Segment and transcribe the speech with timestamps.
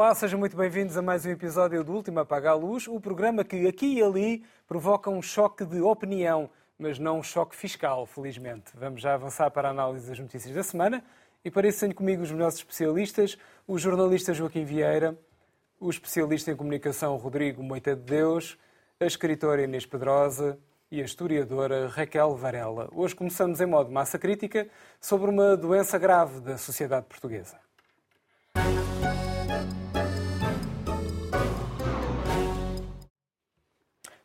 [0.00, 3.44] Olá, sejam muito bem-vindos a mais um episódio do Último Apaga a Luz, o programa
[3.44, 8.72] que aqui e ali provoca um choque de opinião, mas não um choque fiscal, felizmente.
[8.74, 11.04] Vamos já avançar para a análise das notícias da semana
[11.44, 13.36] e para comigo os nossos especialistas,
[13.68, 15.18] o jornalista Joaquim Vieira,
[15.78, 18.56] o especialista em comunicação Rodrigo Moita de Deus,
[18.98, 20.58] a escritora Inês Pedrosa
[20.90, 22.88] e a historiadora Raquel Varela.
[22.94, 24.66] Hoje começamos em modo massa crítica
[24.98, 27.58] sobre uma doença grave da sociedade portuguesa.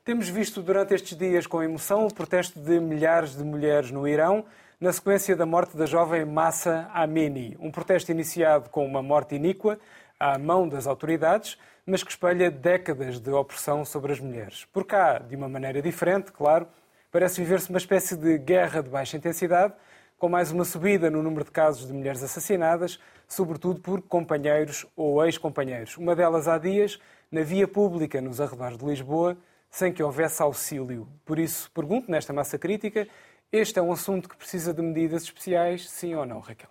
[0.06, 4.46] Temos visto durante estes dias com emoção o protesto de milhares de mulheres no Irão
[4.80, 7.58] na sequência da morte da jovem Massa Amini.
[7.60, 9.80] Um protesto iniciado com uma morte iníqua
[10.20, 14.66] à mão das autoridades, mas que espelha décadas de opressão sobre as mulheres.
[14.66, 16.68] Por cá, de uma maneira diferente, claro,
[17.12, 19.74] parece viver-se uma espécie de guerra de baixa intensidade,
[20.20, 25.26] com mais uma subida no número de casos de mulheres assassinadas, sobretudo por companheiros ou
[25.26, 25.98] ex-companheiros.
[25.98, 27.00] Uma delas há dias,
[27.32, 29.36] na via pública nos arredores de Lisboa,
[29.76, 31.06] sem que houvesse auxílio.
[31.26, 33.06] Por isso, pergunto nesta massa crítica,
[33.52, 36.70] este é um assunto que precisa de medidas especiais, sim ou não, Raquel?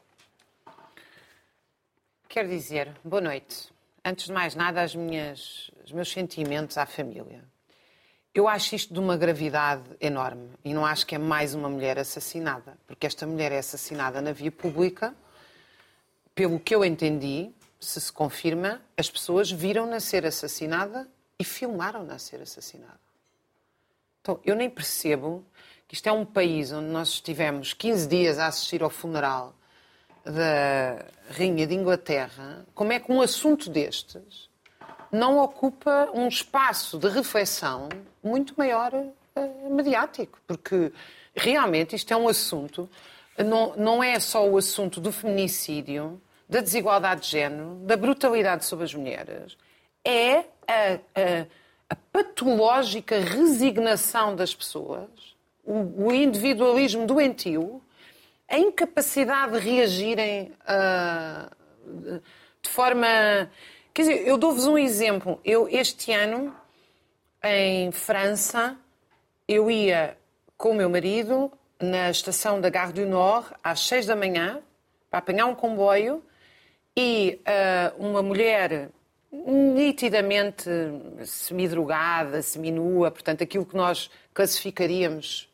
[2.27, 3.71] Quero dizer, boa noite.
[4.03, 7.45] Antes de mais nada, as minhas, os meus sentimentos à família.
[8.35, 11.99] Eu acho isto de uma gravidade enorme e não acho que é mais uma mulher
[11.99, 15.15] assassinada, porque esta mulher é assassinada na via pública.
[16.35, 21.07] Pelo que eu entendi, se se confirma, as pessoas viram-na ser assassinada
[21.39, 23.01] e filmaram-na ser assassinada.
[24.21, 25.45] Então, eu nem percebo
[25.87, 29.55] que isto é um país onde nós estivemos 15 dias a assistir ao funeral
[30.25, 34.49] da Rainha de Inglaterra, como é que um assunto destes
[35.13, 37.89] não ocupa um espaço de reflexão
[38.23, 40.41] muito maior uh, mediático?
[40.47, 40.91] Porque
[41.35, 42.89] realmente isto é um assunto,
[43.37, 48.85] não, não é só o assunto do feminicídio, da desigualdade de género, da brutalidade sobre
[48.85, 49.57] as mulheres,
[50.05, 50.39] é
[50.69, 51.47] a, a,
[51.91, 55.09] a patológica resignação das pessoas,
[55.65, 57.83] o, o, individualismo doentio,
[58.49, 62.21] a incapacidade de reagirem uh,
[62.61, 63.51] de forma.
[63.93, 65.41] Quer dizer, eu dou-vos um exemplo.
[65.45, 66.55] Eu, este ano,
[67.43, 68.77] em França,
[69.49, 70.19] eu ia
[70.57, 71.51] com o meu marido
[71.81, 74.61] na estação da Gare du Nord às seis da manhã
[75.11, 76.23] para apanhar um comboio
[76.97, 78.91] e uh, uma mulher
[79.47, 80.71] nitidamente
[81.25, 85.49] semidrogada, seminua, portanto, aquilo que nós classificaríamos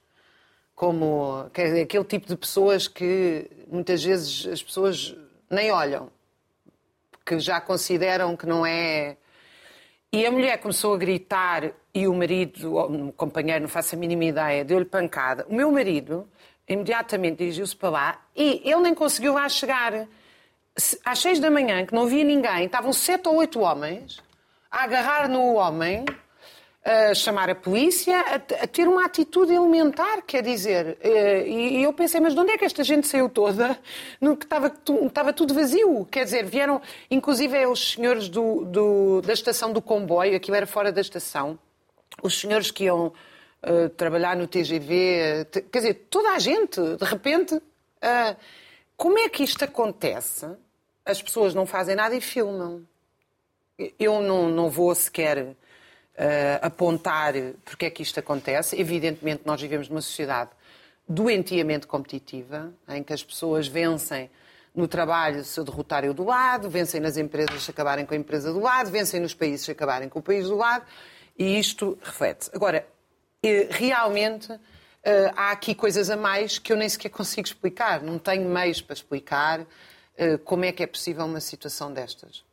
[0.75, 5.15] como aquele tipo de pessoas que muitas vezes as pessoas
[5.51, 6.11] nem olham,
[7.25, 9.17] que já consideram que não é.
[10.13, 14.25] E a mulher começou a gritar e o marido, o companheiro, não faço a mínima
[14.25, 15.47] ideia, deu-lhe pancada.
[15.49, 16.29] O meu marido
[16.67, 20.09] imediatamente dirigiu-se para lá e ele nem conseguiu lá chegar
[21.05, 24.21] às seis da manhã, que não havia ninguém, estavam sete ou oito homens
[24.71, 26.05] a agarrar no homem,
[26.85, 30.97] a chamar a polícia, a, a ter uma atitude elementar, quer dizer.
[31.01, 33.79] Eh, e, eu pensei, mas de onde é que esta gente saiu toda?
[34.21, 34.73] No que estava,
[35.07, 36.07] estava tudo vazio.
[36.11, 36.81] Quer dizer, vieram,
[37.11, 41.59] inclusive, é os senhores do, do, da estação do comboio, aquilo era fora da estação,
[42.23, 43.13] os senhores que iam
[43.63, 47.55] uh, trabalhar no TGV, quer dizer, toda a gente, de repente.
[47.57, 48.37] Uh,
[49.01, 50.47] como é que isto acontece?
[51.07, 52.87] As pessoas não fazem nada e filmam.
[53.99, 55.57] Eu não, não vou sequer uh,
[56.61, 57.33] apontar
[57.65, 58.79] porque é que isto acontece.
[58.79, 60.51] Evidentemente, nós vivemos numa sociedade
[61.09, 64.31] doentiamente competitiva, em que as pessoas vencem
[64.75, 68.53] no trabalho se derrotarem o do lado, vencem nas empresas se acabarem com a empresa
[68.53, 70.85] do lado, vencem nos países se acabarem com o país do lado,
[71.39, 72.51] e isto reflete.
[72.53, 72.87] Agora,
[73.43, 74.61] eh, realmente
[75.03, 78.03] Uh, há aqui coisas a mais que eu nem sequer consigo explicar.
[78.03, 82.45] Não tenho meios para explicar uh, como é que é possível uma situação destas.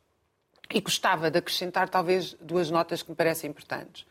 [0.72, 4.06] E gostava de acrescentar talvez duas notas que me parecem importantes.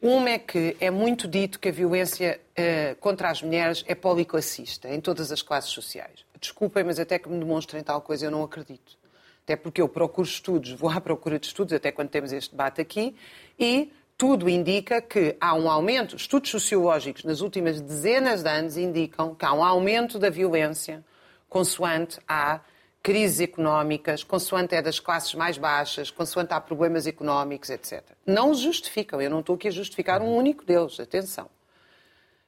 [0.00, 4.88] Uma é que é muito dito que a violência uh, contra as mulheres é policlassista,
[4.88, 6.24] em todas as classes sociais.
[6.40, 8.98] Desculpem, mas até que me demonstrem tal coisa eu não acredito.
[9.44, 12.80] Até porque eu procuro estudos, vou à procura de estudos, até quando temos este debate
[12.80, 13.16] aqui,
[13.58, 19.34] e tudo indica que há um aumento, estudos sociológicos nas últimas dezenas de anos indicam
[19.34, 21.04] que há um aumento da violência
[21.48, 22.60] consoante há
[23.02, 28.02] crises económicas, consoante é das classes mais baixas, consoante há problemas económicos, etc.
[28.24, 31.50] Não justificam, eu não estou aqui a justificar um único deles, atenção.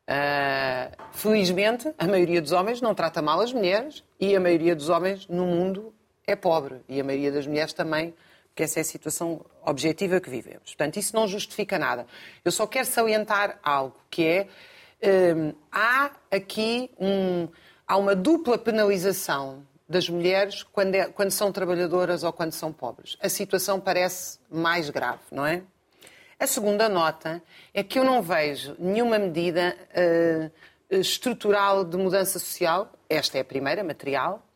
[0.09, 4.91] Uh, felizmente, a maioria dos homens não trata mal as mulheres e a maioria dos
[4.91, 5.93] homens no mundo
[6.27, 8.15] é pobre e a maioria das mulheres também
[8.55, 10.63] porque essa é a situação objetiva que vivemos.
[10.63, 12.07] Portanto, isso não justifica nada.
[12.45, 14.25] Eu só quero salientar algo, que
[15.03, 17.49] é, hum, há aqui um,
[17.85, 23.17] há uma dupla penalização das mulheres quando, é, quando são trabalhadoras ou quando são pobres.
[23.21, 25.61] A situação parece mais grave, não é?
[26.39, 27.43] A segunda nota
[27.73, 33.45] é que eu não vejo nenhuma medida uh, estrutural de mudança social, esta é a
[33.45, 34.47] primeira, material,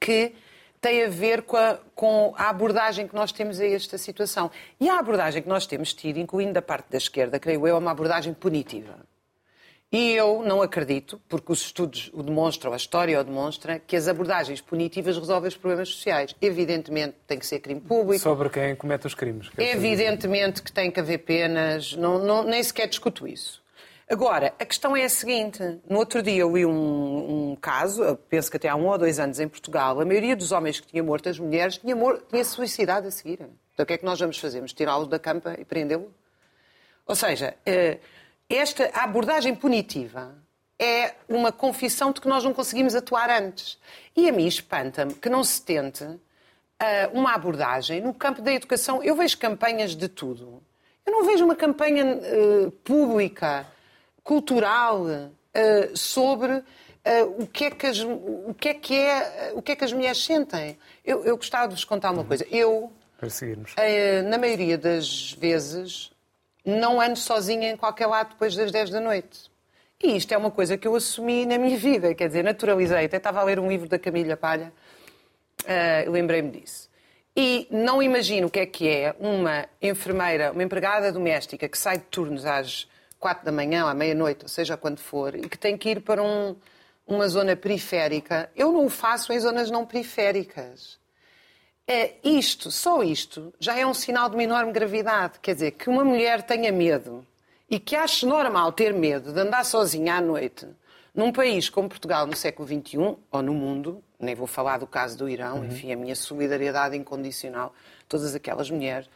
[0.00, 0.34] que
[0.80, 4.50] tem a ver com a, com a, abordagem que nós temos a esta situação.
[4.80, 7.78] E a abordagem que nós temos tido, incluindo da parte da esquerda, creio eu, é
[7.78, 8.96] uma abordagem punitiva.
[9.90, 14.06] E eu não acredito, porque os estudos o demonstram, a história o demonstra, que as
[14.06, 16.36] abordagens punitivas resolvem os problemas sociais.
[16.42, 18.22] Evidentemente tem que ser crime público.
[18.22, 19.48] Sobre quem comete os crimes.
[19.56, 23.62] Evidentemente que tem que haver penas, não, não, nem sequer discuto isso.
[24.10, 28.50] Agora, a questão é a seguinte: no outro dia eu li um, um, caso, penso
[28.50, 31.02] que até há um ou dois anos em Portugal, a maioria dos homens que tinha
[31.02, 31.94] morto as mulheres tinha,
[32.30, 33.40] tinha suicidado a seguir.
[33.74, 34.58] Então o que é que nós vamos fazer?
[34.58, 36.10] Vamos tirá-lo da campa e prendê-lo?
[37.06, 37.98] Ou seja, eh,
[38.48, 40.34] esta abordagem punitiva
[40.78, 43.78] é uma confissão de que nós não conseguimos atuar antes.
[44.16, 46.06] E a mim espanta-me que não se tente
[46.80, 49.02] eh, uma abordagem no campo da educação.
[49.02, 50.62] Eu vejo campanhas de tudo.
[51.04, 53.66] Eu não vejo uma campanha uh, pública
[54.28, 56.62] cultural uh, sobre uh,
[57.38, 59.92] o, que é que as, o que é que é o que é que as
[59.94, 60.78] mulheres sentem.
[61.02, 62.46] Eu, eu gostava de vos contar uma coisa.
[62.50, 62.92] Eu,
[63.78, 66.12] uh, na maioria das vezes,
[66.62, 69.50] não ando sozinha em qualquer lado depois das 10 da noite.
[70.02, 73.06] E isto é uma coisa que eu assumi na minha vida, quer dizer, naturalizei.
[73.06, 74.70] Até estava a ler um livro da Camila Palha,
[75.62, 76.90] uh, lembrei-me disso.
[77.34, 81.96] E não imagino o que é que é uma enfermeira, uma empregada doméstica que sai
[81.96, 82.86] de turnos às
[83.18, 86.22] quatro da manhã, à meia-noite, ou seja, quando for, e que tem que ir para
[86.22, 86.56] um,
[87.06, 90.98] uma zona periférica, eu não o faço em zonas não periféricas.
[91.86, 95.38] É, isto, só isto, já é um sinal de uma enorme gravidade.
[95.40, 97.26] Quer dizer, que uma mulher tenha medo
[97.68, 100.66] e que ache normal ter medo de andar sozinha à noite
[101.14, 105.18] num país como Portugal no século XXI, ou no mundo, nem vou falar do caso
[105.18, 105.64] do Irão, uhum.
[105.64, 107.74] enfim, a minha solidariedade incondicional,
[108.08, 109.10] todas aquelas mulheres,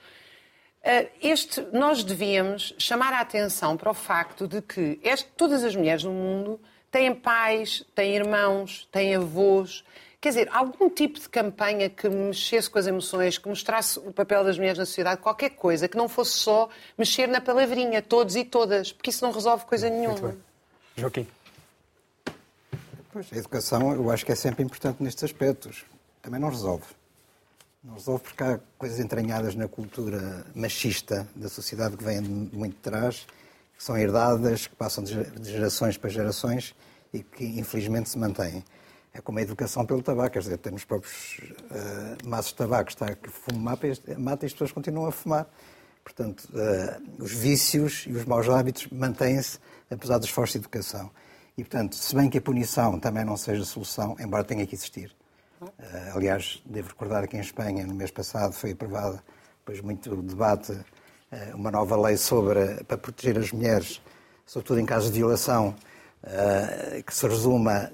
[1.20, 6.02] este, nós devíamos chamar a atenção para o facto de que este, todas as mulheres
[6.02, 9.84] no mundo têm pais, têm irmãos, têm avós.
[10.20, 14.44] Quer dizer, algum tipo de campanha que mexesse com as emoções, que mostrasse o papel
[14.44, 18.44] das mulheres na sociedade, qualquer coisa, que não fosse só mexer na palavrinha, todos e
[18.44, 20.36] todas, porque isso não resolve coisa nenhuma.
[20.96, 21.26] Joaquim.
[23.12, 25.84] Pois, a educação eu acho que é sempre importante nestes aspectos.
[26.22, 26.84] Também não resolve.
[27.82, 32.74] Não resolve porque há coisas entranhadas na cultura machista da sociedade que vêm de muito
[32.74, 33.26] de trás,
[33.76, 35.12] que são herdadas, que passam de
[35.42, 36.76] gerações para gerações
[37.12, 38.64] e que infelizmente se mantêm.
[39.12, 41.40] É como a educação pelo tabaco, quer dizer, temos próprios
[41.72, 45.46] uh, maços de tabaco está, que fumam mata, e as pessoas continuam a fumar.
[46.04, 49.58] Portanto, uh, os vícios e os maus hábitos mantêm-se
[49.90, 51.10] apesar do esforço de educação.
[51.58, 54.74] E, portanto, se bem que a punição também não seja a solução, embora tenha que
[54.74, 55.14] existir,
[56.14, 59.22] aliás, devo recordar que em Espanha, no mês passado, foi aprovada,
[59.58, 60.76] depois muito debate,
[61.30, 64.02] eh, uma nova lei sobre, para proteger as mulheres,
[64.46, 65.74] sobretudo em casos de violação,
[66.22, 67.90] eh, que se resuma,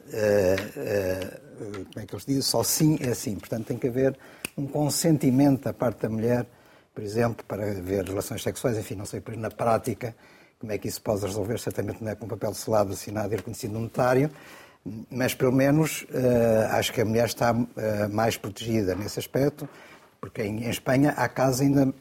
[1.59, 3.37] como é que eles dizem, só sim é sim.
[3.37, 4.19] Portanto, tem que haver
[4.57, 6.47] um consentimento da parte da mulher,
[6.95, 10.15] por exemplo, para haver relações sexuais, enfim, não sei, na prática,
[10.59, 13.73] como é que isso pode resolver, certamente não é com papel selado, assinado e reconhecido
[13.73, 14.31] no notário,
[15.11, 17.67] mas pelo menos uh, acho que a mulher está uh,
[18.11, 19.69] mais protegida nesse aspecto,
[20.21, 21.93] porque em, Espanha há casos ainda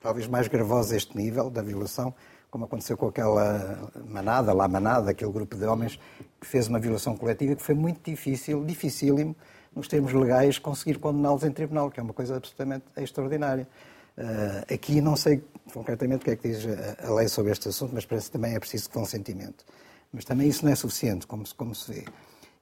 [0.00, 2.14] talvez mais gravosos a este nível da violação,
[2.50, 5.98] como aconteceu com aquela manada, lá manada, aquele grupo de homens
[6.40, 9.34] que fez uma violação coletiva que foi muito difícil, dificílimo,
[9.74, 13.68] nos termos legais, conseguir condená-los em tribunal, que é uma coisa absolutamente extraordinária.
[14.16, 17.68] Uh, aqui não sei concretamente o que é que diz a, a lei sobre este
[17.68, 19.64] assunto, mas parece que também é preciso consentimento.
[20.12, 22.04] Mas também isso não é suficiente, como, como se vê.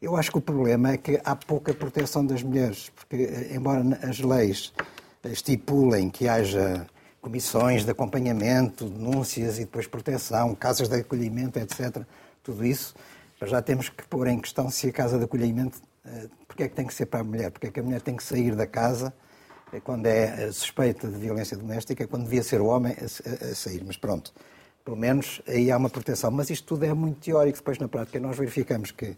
[0.01, 3.83] Eu acho que o problema é que há pouca proteção das mulheres, porque, eh, embora
[4.03, 4.73] as leis
[5.25, 6.87] estipulem que haja
[7.21, 12.03] comissões de acompanhamento, denúncias e depois proteção, casas de acolhimento, etc.,
[12.43, 12.95] tudo isso,
[13.43, 16.75] já temos que pôr em questão se a casa de acolhimento, eh, porque é que
[16.75, 18.67] tem que ser para a mulher, porque é que a mulher tem que sair da
[18.67, 19.11] casa
[19.73, 23.83] eh, quando é suspeita de violência doméstica, quando devia ser o homem a sair.
[23.87, 24.35] Mas pronto,
[24.85, 26.31] pelo menos aí há uma proteção.
[26.31, 29.17] Mas isto tudo é muito teórico, depois na prática nós verificamos que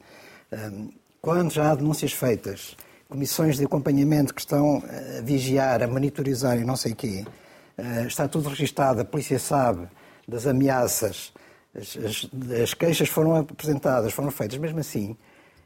[1.21, 2.77] quando já há denúncias feitas,
[3.09, 4.83] comissões de acompanhamento que estão
[5.19, 7.25] a vigiar, a monitorizar e não sei o quê,
[7.77, 9.89] ah, está tudo registado, a polícia sabe
[10.27, 11.33] das ameaças,
[11.75, 12.31] as, as,
[12.63, 15.17] as queixas foram apresentadas, foram feitas, mesmo assim,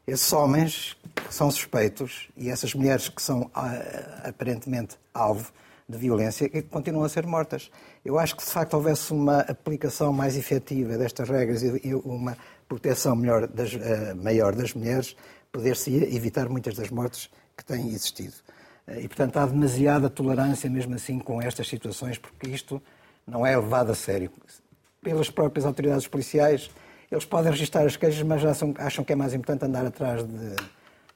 [0.07, 5.53] esses homens que são suspeitos e essas mulheres que são ah, aparentemente alvo
[5.91, 7.71] de violência continuam a ser mortas.
[8.05, 12.37] Eu acho que se de facto houvesse uma aplicação mais efetiva destas regras e uma
[12.69, 15.17] proteção melhor das, uh, maior das mulheres,
[15.51, 18.35] poder-se evitar muitas das mortes que têm existido.
[18.99, 22.83] E, portanto, há demasiada tolerância mesmo assim com estas situações, porque isto
[23.27, 24.31] não é levado a sério.
[25.03, 26.71] Pelas próprias autoridades policiais,
[27.11, 30.57] eles podem registrar as queixas, mas acham, que é mais importante andar atrás de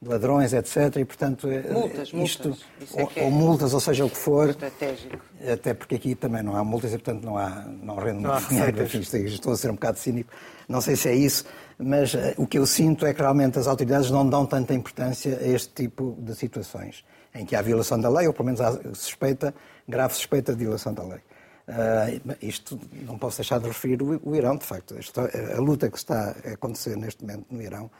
[0.05, 0.97] ladrões, etc.
[0.97, 2.65] E, portanto, eh, multas, isto, multas.
[2.93, 4.51] Ou, é ou, multas, ou seja o que for.
[4.51, 5.19] Estratégico.
[5.53, 8.49] Até porque aqui também não há multas e, portanto, não, há, não rende não muito
[8.49, 8.83] dinheiro.
[8.83, 10.33] Estou a ser um bocado cínico.
[10.69, 11.45] Não sei se é isso,
[11.79, 15.39] mas uh, o que eu sinto é que realmente as autoridades não dão tanta importância
[15.39, 18.73] a este tipo de situações, em que há violação da lei, ou pelo menos há
[18.95, 19.55] suspeita,
[19.87, 21.21] grave suspeita de violação da lei.
[21.67, 24.95] Uh, isto não posso deixar de referir o, o Irão, de facto.
[24.95, 27.91] A, a luta que está a acontecer neste momento no Irão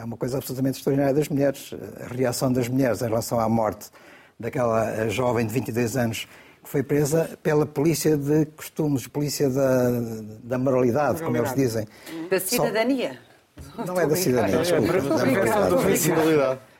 [0.00, 1.74] é uma coisa absolutamente extraordinária das mulheres.
[2.00, 3.90] A reação das mulheres em relação à morte
[4.38, 6.26] daquela jovem de 22 anos
[6.62, 9.90] que foi presa pela polícia de costumes, polícia da,
[10.42, 11.86] da moralidade, como eles dizem.
[12.30, 13.18] Da cidadania.
[13.76, 13.84] Só...
[13.84, 14.92] Não é da cidadania, desculpa.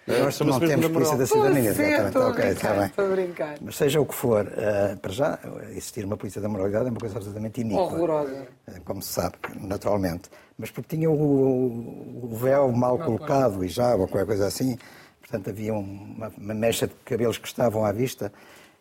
[0.07, 2.19] É, da nós não temos polícia da cidadania, exatamente.
[2.19, 2.87] Ok, está bem.
[2.87, 3.55] Estou a brincar.
[3.61, 5.39] Mas seja o que for, uh, para já,
[5.71, 7.83] existir uma polícia da moralidade é uma coisa absolutamente iníqua.
[7.83, 8.47] Horrorosa.
[8.67, 10.31] Uh, como se sabe, naturalmente.
[10.61, 14.77] Mas porque tinha o, o véu mal colocado e já, ou qualquer coisa assim.
[15.21, 18.31] Portanto, havia uma, uma, mecha de cabelos que estavam à vista.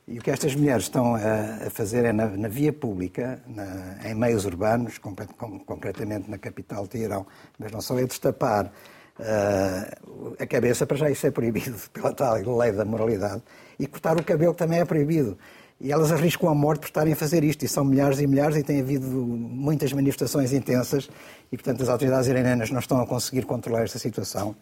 [0.05, 4.09] E o que estas mulheres estão a, a fazer é na, na via pública, na,
[4.09, 7.25] em meios urbanos, concretamente na capital de Teherão,
[7.57, 8.71] mas não só é destapar
[9.19, 13.43] Uh, a cabeça, para já isso é proibido pela tal lei da moralidade,
[13.77, 15.37] e cortar o cabelo também é proibido.
[15.81, 18.57] E elas arriscam a morte por estarem a fazer isto, e são milhares e milhares,
[18.57, 21.09] e tem havido muitas manifestações intensas,
[21.51, 24.55] e portanto as autoridades iranianas não estão a conseguir controlar esta situação.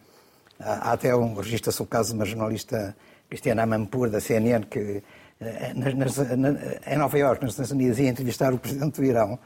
[0.60, 2.96] Há até um registra-se o caso de uma jornalista
[3.28, 5.02] Cristiana Amanpour, da CNN, que
[5.40, 6.18] eh, nas, nas,
[6.86, 9.38] em Nova Iorque, nos Estados Unidos, ia entrevistar o presidente do Irão,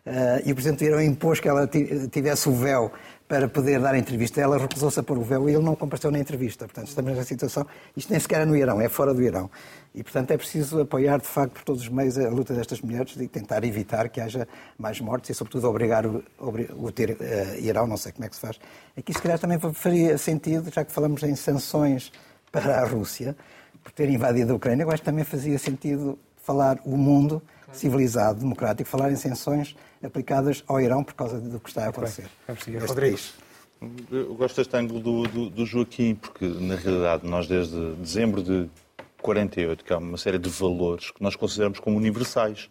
[0.00, 1.68] Uh, e o Presidente do Irão impôs que ela
[2.10, 2.90] tivesse o véu
[3.28, 4.40] para poder dar a entrevista.
[4.40, 6.64] Ela recusou-se a pôr o véu e ele não compareceu na entrevista.
[6.64, 7.66] Portanto, estamos nessa situação.
[7.94, 9.50] Isto nem sequer é no Irão, é fora do Irão.
[9.92, 13.16] E, portanto, é preciso apoiar, de facto, por todos os meios a luta destas mulheres
[13.16, 14.46] e tentar evitar que haja
[14.78, 18.36] mais mortes e, sobretudo, obrigar o, o ter, uh, Irão, não sei como é que
[18.36, 18.60] se faz.
[18.96, 22.12] Aqui, se calhar, também faria sentido, já que falamos em sanções
[22.52, 23.36] para a Rússia,
[23.82, 27.42] por ter invadido a Ucrânia, eu acho que também fazia sentido falar o mundo
[27.72, 32.28] civilizado, democrático, falar em sanções aplicadas ao Irão por causa do que está a acontecer.
[32.86, 33.18] Rodrigo.
[34.10, 38.68] Eu gosto deste ângulo do, do, do, Joaquim, porque na realidade nós desde dezembro de
[39.20, 42.70] 48, que há uma série de valores que nós consideramos como universais.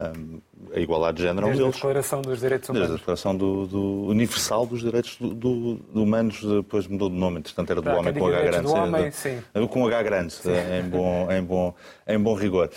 [0.00, 0.40] Um,
[0.74, 2.88] a igualdade de género Desde a Declaração dos Direitos Humanos.
[2.88, 7.38] Desde a Declaração do, do Universal dos Direitos do, do, Humanos, depois mudou de nome,
[7.38, 8.62] entretanto era do homem com H grande.
[8.62, 9.42] Do homem, sim.
[9.68, 10.34] Com H grande,
[10.78, 11.74] em bom, em, bom,
[12.06, 12.70] em bom rigor.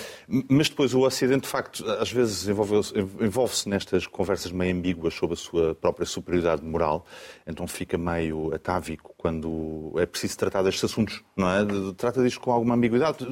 [0.49, 5.35] Mas depois o Ocidente, de facto, às vezes envolve-se envolve nestas conversas meio ambíguas sobre
[5.35, 7.05] a sua própria superioridade moral,
[7.47, 11.65] então fica meio atávico quando é preciso tratar destes assuntos, não é?
[11.95, 13.25] Trata disto com alguma ambiguidade.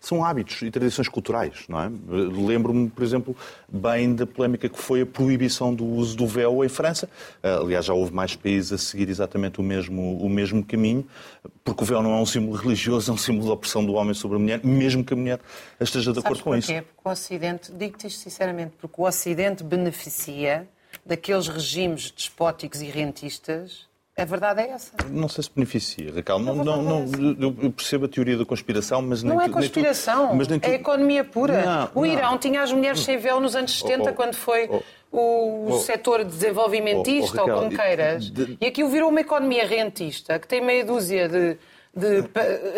[0.00, 1.90] São hábitos e tradições culturais, não é?
[2.08, 3.27] Lembro-me, por exemplo,
[3.68, 7.08] bem da polémica que foi a proibição do uso do véu em França.
[7.42, 11.06] Aliás, já houve mais países a seguir exatamente o mesmo, o mesmo caminho,
[11.64, 14.14] porque o véu não é um símbolo religioso, é um símbolo de opressão do homem
[14.14, 15.40] sobre a mulher, mesmo que a mulher
[15.80, 16.72] esteja de acordo com isso.
[16.72, 20.68] Porque o Ocidente, digo-te isto sinceramente, porque o Ocidente beneficia
[21.04, 23.87] daqueles regimes despóticos e rentistas
[24.22, 24.92] a verdade é essa.
[25.10, 26.38] Não sei se beneficia, Raquel.
[26.38, 30.34] Não, não, não, é eu percebo a teoria da conspiração, mas nem Não é conspiração,
[30.34, 30.66] mas nem tu...
[30.66, 31.64] é economia pura.
[31.64, 32.38] Não, o Irão não.
[32.38, 34.82] tinha as mulheres sem véu nos anos 70, oh, oh, quando foi oh,
[35.12, 38.30] o oh, setor desenvolvimentista, ou como queiras.
[38.30, 38.58] De...
[38.60, 41.56] E aquilo virou uma economia rentista, que tem meia dúzia de
[41.94, 42.22] de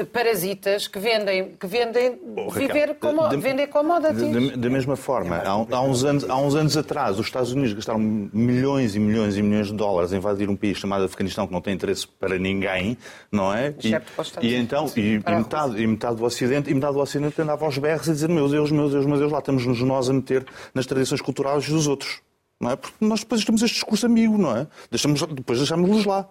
[0.07, 4.57] parasitas que vendem, que vendem oh, viver como, de, vendem commodities.
[4.57, 7.99] Da mesma forma, há, há, uns anos, há uns anos atrás, os Estados Unidos gastaram
[7.99, 11.61] milhões e milhões e milhões de dólares a invadir um país chamado Afeganistão que não
[11.61, 12.97] tem interesse para ninguém,
[13.31, 13.75] não é?
[13.83, 17.65] E, e então, e, e, metade, e metade do Ocidente, e metade do Ocidente andava
[17.65, 20.47] aos berros a dizer, meu Deus, meu Deus, meu Deus, lá estamos nós a meter
[20.75, 22.21] nas tradições culturais dos outros.
[22.61, 22.77] Não é?
[22.77, 24.67] Porque nós depois temos este discurso amigo, não é?
[24.91, 26.29] Deixamos, depois deixamos-los lá.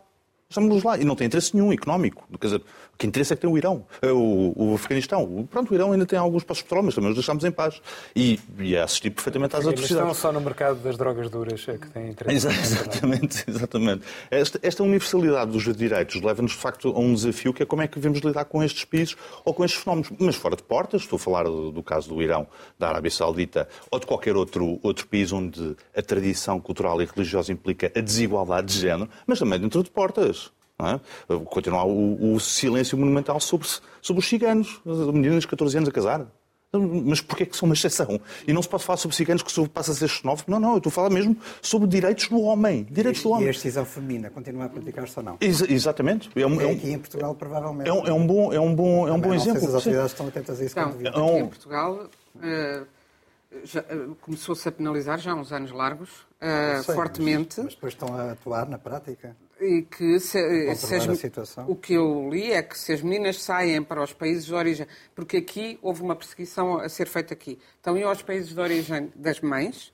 [0.51, 0.97] Deixamos-los lá.
[0.97, 2.27] E não tem interesse nenhum económico.
[2.39, 2.63] Quer dizer,
[2.99, 5.47] que interesse é que tem o Irão, eh, o, o Afeganistão.
[5.49, 7.81] Pronto, o Irão ainda tem alguns passos de petróleo, mas também os deixamos em paz.
[8.13, 9.91] E, e é assistir perfeitamente às atrocidades.
[9.91, 12.47] Estão só no mercado das drogas duras é que têm interesse.
[12.47, 14.03] Exatamente, exatamente.
[14.29, 17.87] Esta, esta universalidade dos direitos leva-nos, de facto, a um desafio que é como é
[17.87, 19.15] que devemos lidar com estes países
[19.45, 20.11] ou com estes fenómenos.
[20.19, 23.69] Mas fora de portas, estou a falar do, do caso do Irão, da Arábia Saudita
[23.89, 28.67] ou de qualquer outro, outro país onde a tradição cultural e religiosa implica a desigualdade
[28.73, 30.51] de género, mas também dentro de portas.
[30.81, 31.35] É?
[31.45, 33.67] Continuar o, o, silêncio monumental sobre,
[34.01, 36.25] sobre os ciganos, meninas de 14 anos a casar.
[36.71, 38.21] Mas porquê que são uma exceção?
[38.47, 40.51] E não se pode falar sobre ciganos que passa a ser xenófobo.
[40.51, 42.87] Não, não, eu estou a falar mesmo sobre direitos do homem.
[42.91, 43.45] Direitos do homem.
[43.45, 45.37] E a excisão feminina continua a praticar-se ou não?
[45.41, 46.29] Ex exatamente.
[46.35, 47.89] É, um, é um, aqui em Portugal, provavelmente.
[47.89, 49.53] É um, é um bom, é um bom, é um bom exemplo.
[49.53, 54.15] Não sei se as autoridades estão atentas a isso então, Aqui em Portugal uh, uh,
[54.21, 57.55] começou-se a penalizar já há uns anos largos, uh, sei, fortemente.
[57.57, 59.35] Mas, mas depois estão a atuar na prática?
[59.59, 63.83] E que se, se as, o que eu li é que se as meninas saem
[63.83, 67.97] para os países de origem, porque aqui houve uma perseguição a ser feita aqui, então
[67.97, 69.91] iam aos países de origem das mães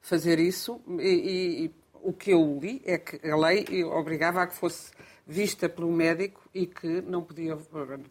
[0.00, 1.70] fazer isso e, e,
[2.02, 4.90] o que eu li é que a lei obrigava a que fosse
[5.26, 7.56] vista pelo médico e que não podia,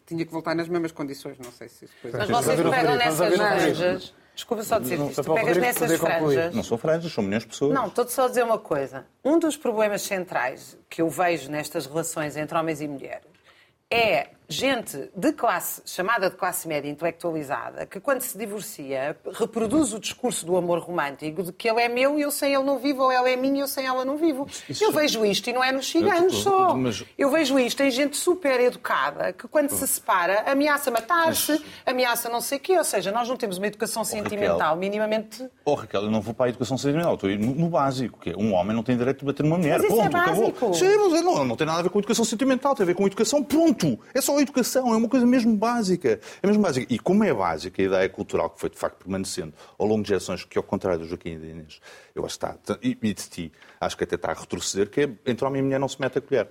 [0.04, 2.28] tinha que voltar nas mesmas condições, não sei se isso depois...
[2.28, 4.14] Mas vocês pegam nessas.
[4.34, 5.22] Desculpa só dizer isto.
[5.22, 6.54] Tu pegas nessas franjas.
[6.54, 7.72] Não são franjas, são milhões de pessoas.
[7.72, 9.06] Não, estou só a dizer uma coisa.
[9.24, 13.34] Um dos problemas centrais que eu vejo nestas relações entre homens e mulheres
[13.90, 19.98] é gente de classe, chamada de classe média intelectualizada, que quando se divorcia reproduz o
[19.98, 23.04] discurso do amor romântico de que ele é meu e eu sem ele não vivo,
[23.04, 24.46] ou ela é minha e eu sem ela não vivo.
[24.68, 26.74] Isso eu vejo isto e não é nos ciganos só.
[26.74, 27.04] Mas...
[27.16, 31.62] Eu vejo isto em gente super educada que quando se separa ameaça matar-se, mas...
[31.86, 32.78] ameaça não sei o quê.
[32.78, 34.76] Ou seja, nós não temos uma educação oh, sentimental Raquel.
[34.76, 35.48] minimamente...
[35.64, 38.36] Oh Raquel, eu não vou para a educação sentimental, estou no, no básico, que é
[38.36, 39.78] um homem não tem direito de bater numa mulher.
[39.78, 40.48] Mas isso ponto, é básico.
[40.48, 40.74] Acabou.
[40.74, 43.06] Sim, mas não, não tem nada a ver com educação sentimental, tem a ver com
[43.06, 43.98] educação, ponto.
[44.12, 46.20] É só educação, é uma coisa mesmo básica.
[46.42, 46.92] É mesmo básica.
[46.92, 50.08] E como é básica a ideia cultural que foi de facto permanecendo ao longo de
[50.08, 51.80] gerações, que ao contrário do Joaquim e da Inês,
[52.14, 55.10] eu acho que está, e de ti, acho que até está a retroceder, que é
[55.26, 56.48] entre homem e mulher não se mete a colher.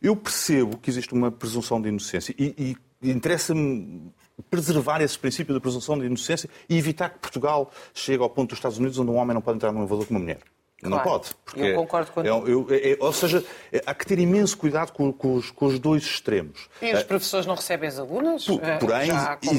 [0.00, 4.12] Eu percebo que existe uma presunção de inocência e, e interessa-me
[4.50, 8.58] preservar esse princípio da presunção de inocência e evitar que Portugal chegue ao ponto dos
[8.58, 10.40] Estados Unidos onde um homem não pode entrar num elevador com uma mulher.
[10.82, 10.96] Claro.
[10.96, 11.28] Não pode.
[11.44, 14.90] Porque eu concordo com é, eu, é, Ou seja, é, há que ter imenso cuidado
[14.90, 16.68] com, com, os, com, os, dois extremos.
[16.80, 18.44] E os professores não recebem as alunas?
[18.44, 19.10] Por, eh, porém,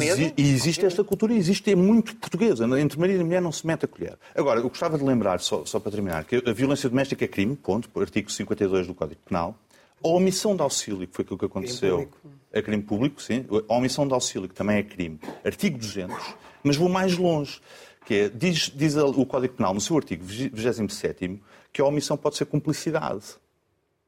[0.02, 2.66] exi, e existe esta cultura, existe, é muito portuguesa.
[2.78, 4.18] Entre marido e mulher não se mete a colher.
[4.36, 7.56] Agora, eu gostava de lembrar, só, só para terminar, que a violência doméstica é crime,
[7.56, 9.56] ponto, por artigo 52 do Código Penal.
[10.04, 12.10] A omissão de auxílio, que foi aquilo que aconteceu,
[12.52, 13.46] é crime público, sim.
[13.70, 15.22] A omissão de auxílio, que também é crime.
[15.46, 16.18] Artigo 200.
[16.62, 17.62] Mas vou mais longe
[18.06, 22.38] que é, diz, diz o Código Penal, no seu artigo 27 que a omissão pode
[22.38, 23.36] ser cumplicidade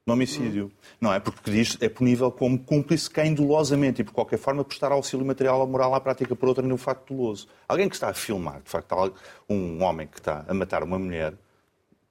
[0.06, 0.66] no homicídio.
[0.66, 0.72] Hum.
[1.02, 1.20] Não é?
[1.20, 5.60] Porque diz é punível como cúmplice quem dolosamente e por qualquer forma prestar auxílio material
[5.60, 7.48] ou moral à prática por outra no facto doloso.
[7.68, 9.14] Alguém que está a filmar, de facto,
[9.50, 11.34] um homem que está a matar uma mulher,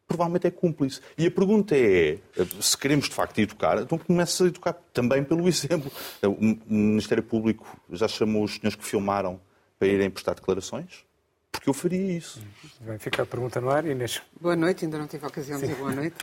[0.09, 1.01] provavelmente é cúmplice.
[1.17, 2.19] E a pergunta é,
[2.61, 5.91] se queremos de facto educar, então começa a educar também pelo exemplo.
[6.23, 9.41] O Ministério Público já chamou os senhores que filmaram
[9.79, 11.05] para irem prestar declarações?
[11.55, 12.43] Porque eu faria isso.
[12.81, 14.21] Bem, fica a pergunta no ar, Inês.
[14.41, 16.17] Boa noite, ainda não tive a ocasião de dizer boa noite.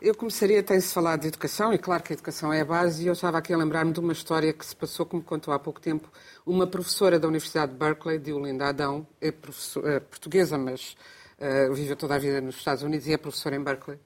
[0.00, 3.06] Eu começaria, tem-se falado de educação, e claro que a educação é a base, e
[3.06, 5.80] eu estava aqui a lembrar-me de uma história que se passou, como contou há pouco
[5.80, 6.10] tempo,
[6.44, 10.96] uma professora da Universidade de Berkeley, Diolinda Adão, é, é portuguesa, mas
[11.38, 13.96] uh, vive toda a vida nos Estados Unidos e é professora em Berkeley.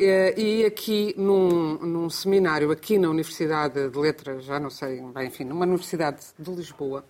[0.00, 5.26] Uh, e aqui, num, num, seminário, aqui na Universidade de Letras, já não sei, bem,
[5.26, 7.04] enfim, numa universidade de Lisboa,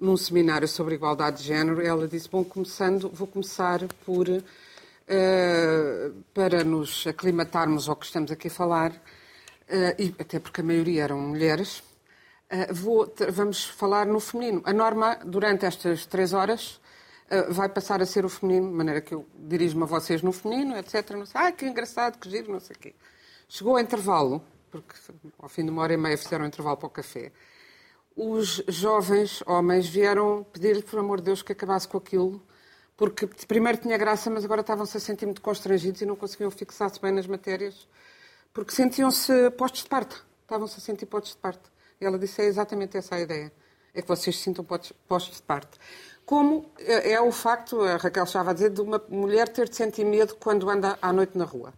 [0.00, 4.28] num seminário sobre igualdade de género, ela disse: Bom, começando, vou começar por.
[4.28, 10.64] Uh, para nos aclimatarmos ao que estamos aqui a falar, uh, e até porque a
[10.64, 11.78] maioria eram mulheres,
[12.52, 14.60] uh, vou, vamos falar no feminino.
[14.66, 16.78] A norma, durante estas três horas,
[17.48, 20.76] vai passar a ser o feminino, de maneira que eu dirijo-me a vocês no feminino,
[20.76, 21.10] etc.
[21.12, 22.94] Não sei, ah, que engraçado, que giro, não sei o quê.
[23.48, 24.94] Chegou o intervalo, porque
[25.38, 27.32] ao fim de uma hora e meia fizeram um intervalo para o café
[28.18, 32.42] os jovens homens vieram pedir-lhe, por amor de Deus, que acabasse com aquilo,
[32.96, 37.00] porque primeiro tinha graça, mas agora estavam-se a sentir muito constrangidos e não conseguiam fixar-se
[37.00, 37.86] bem nas matérias,
[38.52, 40.16] porque sentiam-se postos de parte.
[40.42, 41.62] Estavam-se a sentir postos de parte.
[42.00, 43.52] E ela disse: é exatamente essa a ideia.
[43.94, 45.78] É que vocês se sintam postos de parte.
[46.26, 49.76] Como é, é o facto, a Raquel estava a dizer, de uma mulher ter de
[49.76, 51.72] sentir medo quando anda à noite na rua.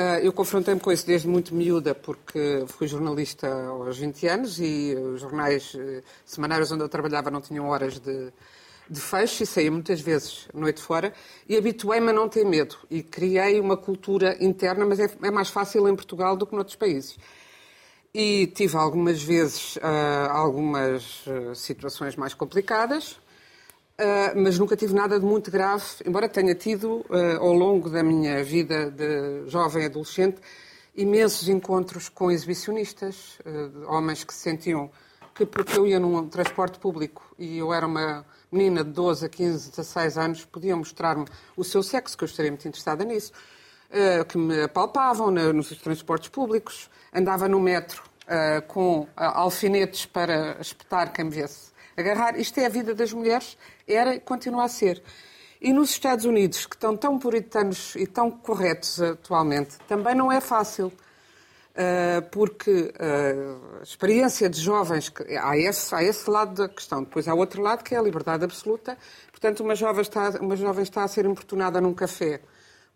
[0.00, 4.94] Ah, eu confrontei-me com isso desde muito miúda, porque fui jornalista aos 20 anos e
[4.94, 8.32] os jornais eh, semanários onde eu trabalhava não tinham horas de,
[8.88, 11.12] de fecho e saía muitas vezes noite fora
[11.48, 15.48] e habituei-me a não ter medo e criei uma cultura interna, mas é, é, mais
[15.48, 17.18] fácil em Portugal do que noutros países.
[18.14, 21.24] E tive algumas vezes uh, algumas
[21.56, 23.18] situações mais complicadas,
[24.00, 28.00] Uh, mas nunca tive nada de muito grave, embora tenha tido, uh, ao longo da
[28.00, 30.40] minha vida de jovem adolescente,
[30.94, 34.88] imensos encontros com exibicionistas, uh, homens que se sentiam
[35.34, 39.28] que, porque eu ia num transporte público e eu era uma menina de 12 a
[39.28, 43.32] 15, 16 anos, podiam mostrar-me o seu sexo, que eu estaria muito interessada nisso,
[44.28, 48.02] que me apalpavam nos transportes públicos, andava no metro
[48.66, 51.68] com alfinetes para espetar quem me viesse
[52.00, 52.38] agarrar.
[52.38, 53.58] Isto é a vida das mulheres,
[53.88, 55.02] era e continua a ser.
[55.60, 60.40] E nos Estados Unidos, que estão tão puritanos e tão corretos atualmente, também não é
[60.40, 60.92] fácil.
[61.78, 67.28] Uh, porque uh, a experiência de jovens, há esse, há esse lado da questão, depois
[67.28, 68.98] há outro lado que é a liberdade absoluta.
[69.30, 72.40] Portanto, uma jovem está, uma jovem está a ser importunada num café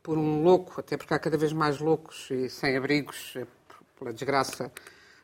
[0.02, 3.46] por um louco, até porque há cada vez mais loucos e sem abrigos, eh,
[3.96, 4.72] pela desgraça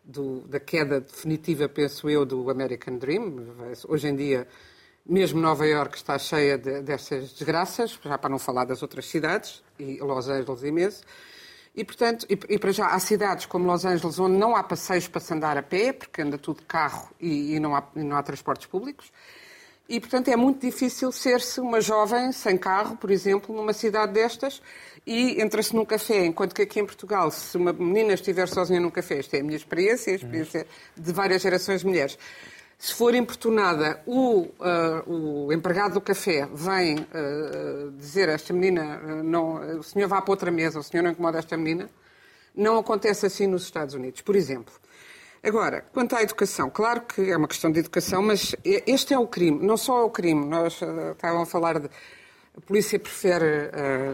[0.05, 3.57] do, da queda definitiva, penso eu, do American Dream.
[3.89, 4.47] Hoje em dia,
[5.09, 9.62] mesmo Nova Iorque está cheia de, dessas desgraças, já para não falar das outras cidades,
[9.79, 11.03] e Los Angeles imenso.
[11.75, 15.09] E, portanto, e, e, para já há cidades como Los Angeles onde não há passeios
[15.09, 18.16] para se andar a pé, porque anda tudo de carro e, e não, há, não
[18.16, 19.11] há transportes públicos.
[19.88, 24.61] E, portanto, é muito difícil ser-se uma jovem sem carro, por exemplo, numa cidade destas
[25.07, 28.90] e entra-se num café, enquanto que aqui em Portugal, se uma menina estiver sozinha num
[28.90, 32.18] café, esta é a minha experiência, a experiência de várias gerações de mulheres,
[32.79, 39.01] se for importunada, o, uh, o empregado do café vem uh, dizer a esta menina,
[39.03, 41.91] uh, não, o senhor vá para outra mesa, o senhor não incomoda esta menina,
[42.55, 44.73] não acontece assim nos Estados Unidos, por exemplo.
[45.43, 49.27] Agora, quanto à educação, claro que é uma questão de educação, mas este é o
[49.27, 50.47] crime, não só é o crime.
[50.47, 51.91] Nós uh, estavam a falar de.
[52.57, 53.71] A polícia prefere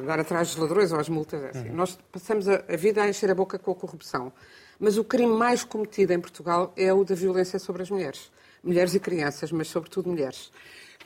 [0.07, 1.43] dar atrás dos ladrões ou às multas.
[1.43, 1.69] É assim.
[1.71, 1.77] Uhum.
[1.77, 4.31] Nós passamos a, a, vida a encher a boca com a corrupção.
[4.79, 8.31] Mas o crime mais cometido em Portugal é o da violência sobre as mulheres.
[8.65, 10.51] Mulheres e crianças, mas sobretudo mulheres.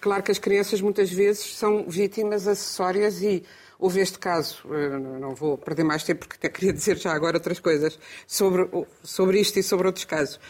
[0.01, 3.43] Claro que as crianças muitas vezes são vítimas acessórias e
[3.79, 7.37] Houve este caso, eh, não vou perder mais tempo porque até queria dizer já agora
[7.37, 8.69] outras coisas sobre,
[9.05, 10.41] sobre isto e sobre outros casos.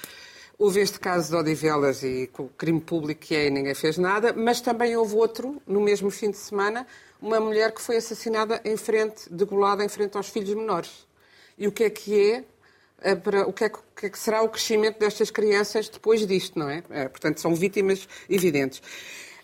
[0.58, 4.32] Houve este caso de Odivelas e o crime público que é e ninguém fez nada,
[4.32, 6.86] mas também houve outro, no mesmo fim de semana,
[7.20, 11.06] uma mulher que foi assassinada em frente, degolada em frente aos filhos menores.
[11.56, 12.44] E o que é que é
[13.22, 16.58] para, o, que é, o que é que será o crescimento destas crianças depois disto,
[16.58, 16.82] não é?
[16.90, 18.82] é portanto, são vítimas evidentes.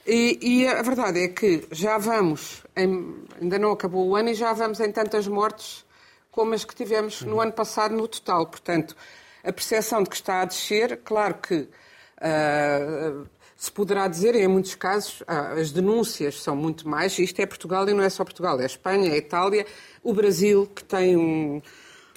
[0.06, 4.34] E, e, a verdade é que já vamos, em, ainda não acabou o ano, e
[4.34, 5.84] já vamos em tantas mortes
[6.30, 8.46] como as que tivemos no ano passado no total.
[8.46, 8.94] Portanto,
[9.42, 14.74] a percepção de que está a descer, claro que uh, se poderá dizer, em muitos
[14.74, 17.18] casos, uh, as denúncias são muito mais.
[17.18, 19.64] Isto é Portugal e não é só Portugal, é Espanha, é Itália,
[20.02, 21.62] o Brasil, que tem um,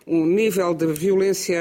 [0.08, 1.60] um nível de violência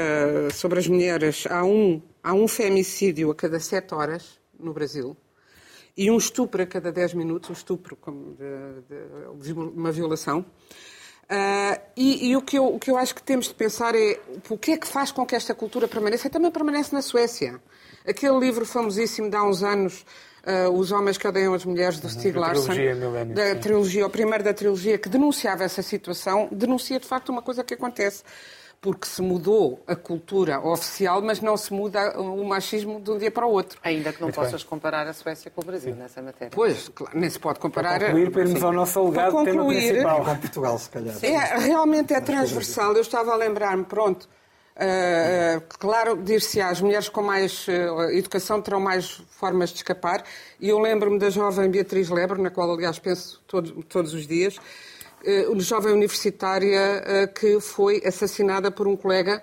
[0.53, 1.45] sobre as mulheres.
[1.49, 5.15] Há um, há um femicídio a cada sete horas no Brasil
[5.97, 7.97] e um estupro a cada 10 minutos, um estupro
[8.37, 10.45] de, de uma violação.
[11.25, 14.17] Uh, e, e o, que eu, o, que eu, acho que temos de pensar é
[14.49, 16.27] o que é que faz com que esta cultura permaneça.
[16.27, 17.61] E também permanece na Suécia.
[18.07, 20.05] Aquele livro famosíssimo de há uns anos,
[20.47, 22.73] uh, Os Homens que Odeiam as Mulheres, do uhum, Stieg Larsson,
[23.33, 27.63] da trilogia, o primeiro da trilogia, que denunciava essa situação, denuncia de facto uma coisa
[27.63, 28.23] que acontece
[28.79, 33.31] porque se mudou a cultura oficial, mas não se muda o machismo de um dia
[33.31, 33.79] para o outro.
[33.83, 34.69] Ainda que não Muito possas bem.
[34.69, 35.99] comparar a Suécia com o Brasil Sim.
[35.99, 36.51] nessa matéria.
[36.53, 37.97] Pois, claro, nem se pode comparar.
[37.97, 40.25] Para concluir, para irmos ao nosso alegado para concluir, tema principal.
[40.25, 41.15] Com Portugal, se calhar.
[41.23, 42.93] É, realmente é transversal.
[42.93, 44.29] Eu estava a lembrar-me, pronto,
[44.77, 50.23] Uh, claro, dir-se as mulheres com mais uh, educação terão mais formas de escapar.
[50.59, 54.57] E eu lembro-me da jovem Beatriz Leber, na qual, aliás, penso todo, todos os dias,
[54.57, 59.41] uh, jovem universitária uh, que foi assassinada por um colega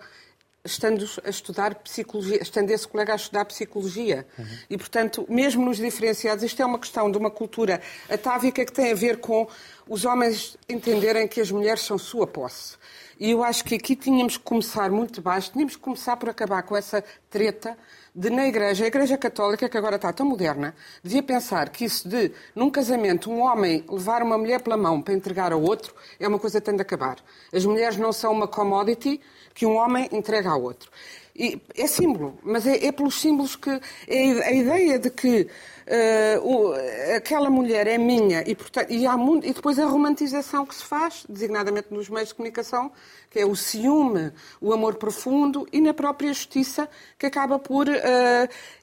[0.64, 4.26] estando a estudar psicologia, estando esse colega a estudar psicologia.
[4.38, 4.44] Uhum.
[4.70, 8.92] E, portanto, mesmo nos diferenciados, isto é uma questão de uma cultura atávica que tem
[8.92, 9.46] a ver com
[9.86, 12.76] os homens entenderem que as mulheres são sua posse.
[13.20, 16.62] E eu acho que aqui tínhamos que começar muito baixo, tínhamos que começar por acabar
[16.62, 17.76] com essa treta
[18.14, 20.72] de na Igreja, a Igreja Católica, que agora está tão moderna,
[21.02, 25.14] devia pensar que isso de, num casamento, um homem levar uma mulher pela mão para
[25.14, 27.16] entregar ao outro é uma coisa que tem de acabar.
[27.52, 29.20] As mulheres não são uma commodity
[29.54, 30.90] que um homem entrega ao outro.
[31.36, 33.70] E é símbolo, mas é, é pelos símbolos que.
[34.06, 36.72] É a ideia de que uh, o,
[37.16, 41.26] aquela mulher é minha e, portanto, e, há e depois a romantização que se faz,
[41.28, 42.92] designadamente nos meios de comunicação,
[43.28, 46.88] que é o ciúme, o amor profundo e na própria justiça,
[47.18, 47.92] que acaba por uh,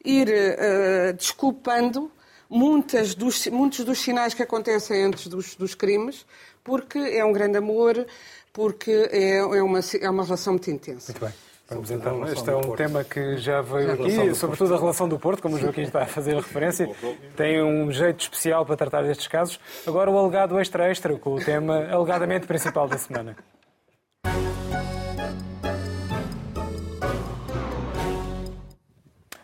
[0.04, 2.12] ir uh, desculpando
[2.50, 6.26] muitas dos, muitos dos sinais que acontecem antes dos, dos crimes,
[6.66, 8.06] porque é um grande amor,
[8.54, 11.12] porque é, é, uma, é uma relação muito intensa.
[11.12, 11.34] Muito bem.
[11.70, 15.42] Vamos então, este é um tema que já veio aqui, sobretudo a relação do Porto,
[15.42, 16.90] como o Joaquim está a fazer a referência,
[17.38, 19.58] tem um jeito especial para tratar destes casos.
[19.88, 23.38] Agora o alegado extra-extra, com o tema alegadamente principal da semana.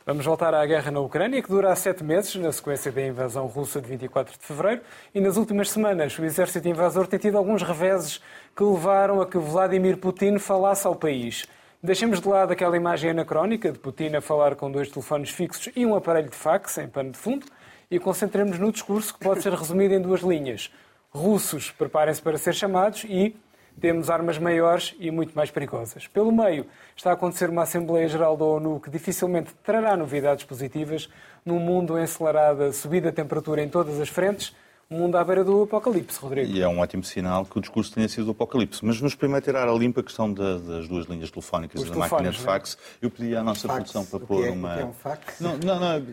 [0.07, 3.45] Vamos voltar à guerra na Ucrânia, que dura há sete meses, na sequência da invasão
[3.45, 4.81] russa de 24 de fevereiro.
[5.13, 8.21] E nas últimas semanas, o exército invasor tem tido alguns reveses
[8.55, 11.45] que levaram a que Vladimir Putin falasse ao país.
[11.83, 15.85] Deixemos de lado aquela imagem anacrónica de Putin a falar com dois telefones fixos e
[15.85, 17.45] um aparelho de fax em pano de fundo
[17.91, 20.71] e concentremos no discurso que pode ser resumido em duas linhas.
[21.09, 23.35] Russos, preparem-se para ser chamados e
[23.79, 26.07] temos armas maiores e muito mais perigosas.
[26.07, 31.09] Pelo meio, está a acontecer uma Assembleia Geral da ONU que dificilmente trará novidades positivas
[31.45, 34.55] num mundo em acelerada subida de temperatura em todas as frentes,
[34.89, 36.49] um mundo à beira do apocalipse, Rodrigo.
[36.49, 38.85] E é um ótimo sinal que o discurso tenha sido do apocalipse.
[38.85, 41.91] Mas vamos primeiro tirar a limpa a questão da, das duas linhas telefónicas Os e
[41.91, 42.77] da máquina de telefones, fax.
[43.01, 43.75] Eu pedi à nossa Fax.
[43.91, 44.75] produção para O pôr é- uma.
[44.75, 45.39] o é um fax?
[45.41, 46.05] Não, não, não.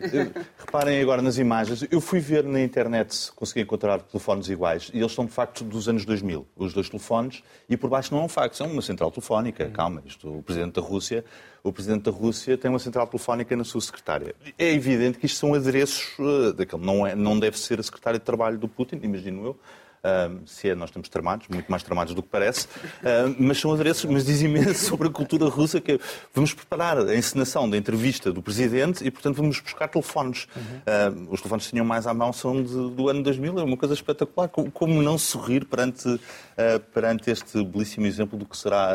[0.57, 1.85] Reparem agora nas imagens.
[1.89, 5.63] Eu fui ver na internet se consegui encontrar telefones iguais e eles são de facto
[5.63, 6.45] dos anos 2000.
[6.57, 9.69] Os dois telefones e por baixo não é um fax, é uma central telefónica.
[9.69, 11.23] Calma, isto, o presidente da Rússia.
[11.65, 14.35] O presidente da Rússia tem uma central telefónica na sua secretária.
[14.55, 16.85] É evidente que isto são adereços eh, daquele.
[16.85, 19.59] Não, é, não deve ser a secretária de trabalho do Putin, imagino eu.
[20.05, 22.67] Um, se é, nós estamos tramados, muito mais tramados do que parece,
[23.03, 25.99] Um, mas são adereços, mas diz imenso sobre a cultura russa que
[26.33, 30.47] vamos preparar a encenação da entrevista do Presidente e, portanto, vamos buscar telefones.
[30.55, 33.77] Um, os telefones que tinham mais à mão são de- do ano 2000, é uma
[33.77, 34.47] coisa espetacular.
[34.49, 36.19] Como, como não sorrir perante, uh,
[36.93, 38.89] perante este belíssimo exemplo do que será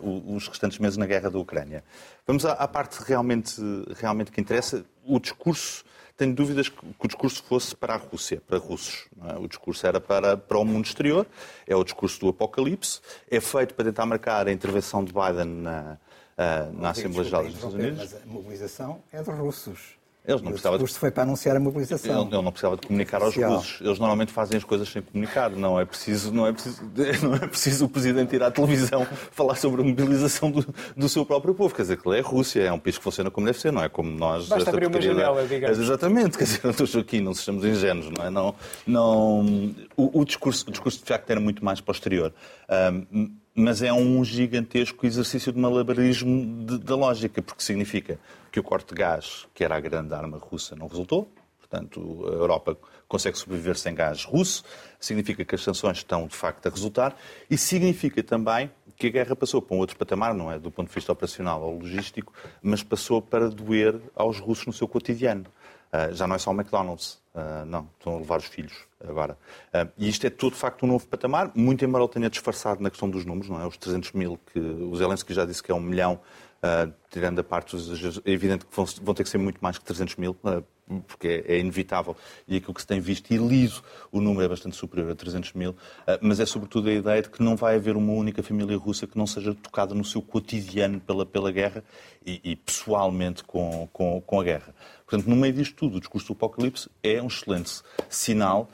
[0.00, 1.82] uh, uh, os restantes meses na guerra da Ucrânia.
[2.26, 3.60] Vamos à, à parte realmente,
[4.00, 5.84] realmente que interessa, o discurso
[6.16, 9.06] tenho dúvidas que, que o discurso fosse para a Rússia, para russos.
[9.28, 9.38] é?
[9.38, 11.26] O discurso era para, para o mundo exterior,
[11.66, 15.98] é o discurso do apocalipse, é feito para tentar marcar a intervenção de Biden na,
[16.38, 17.98] ah, na Assembleia Geral dos Estados Unidos.
[17.98, 19.95] Mas a mobilização é dos russos.
[20.26, 22.22] Eles não o precisavam de- discurso foi para anunciar a mobilização.
[22.22, 23.54] Ele, ele não precisava de comunicar aos Oficial.
[23.56, 23.80] russos.
[23.80, 25.50] Eles normalmente fazem as coisas sem comunicar.
[25.50, 26.82] Não é preciso, não é preciso,
[27.22, 31.24] não é preciso o presidente ir à televisão falar sobre a mobilização do, do seu
[31.24, 31.74] próprio povo.
[31.74, 33.72] Quer dizer, que ele é a Rússia, é um país que funciona como deve ser,
[33.72, 34.48] não é como nós.
[34.48, 35.78] Basta abrir uma janela, digamos.
[35.78, 38.30] Exatamente, quer dizer, não estou aqui, não sejamos ingênuos, não é?
[38.30, 38.54] Não,
[38.86, 42.32] não, o, o discurso, o discurso de facto era muito mais posterior.
[42.68, 48.18] Ahm, mas é um gigantesco exercício de malabarismo de- da lógica, porque significa
[48.56, 51.28] que o corte de gás, que era a grande arma russa, não resultou.
[51.58, 52.74] Portanto, a Europa
[53.06, 54.64] consegue sobreviver sem gás russo.
[54.98, 57.14] Significa que as sanções estão, de facto, a resultar.
[57.50, 60.88] E significa também que a guerra passou para um outro patamar, não é do ponto
[60.88, 65.44] de vista operacional ou logístico, mas passou para doer aos russos no seu cotidiano.
[65.92, 68.74] Ah, já não é só o McDonald's, ah, não, estão a levar os filhos
[69.06, 69.36] agora.
[69.72, 72.82] Ah, e isto é todo, de facto, um novo patamar, muito embora ele tenha disfarçado
[72.82, 73.66] na questão dos números, não é?
[73.66, 76.20] Os 300 mil, que o Zelensky já disse que é um milhão,
[76.66, 79.78] ah, tirando a parte dos exageros, é evidente que vão, ter que ser muito mais
[79.78, 80.60] que 300 mil, ah,
[81.06, 82.16] porque é, é inevitável,
[82.48, 85.52] e aquilo que se tem visto e lido, o número é bastante superior a 300
[85.52, 85.76] mil,
[86.06, 89.06] ah, mas é sobretudo a ideia de que não vai haver uma única família russa
[89.06, 91.84] que não seja tocada no seu cotidiano pela, pela guerra
[92.24, 94.74] e, e pessoalmente com, com, com a guerra.
[95.06, 98.68] Portanto, no meio disto tudo, o discurso do Apocalipse é um excelente sinal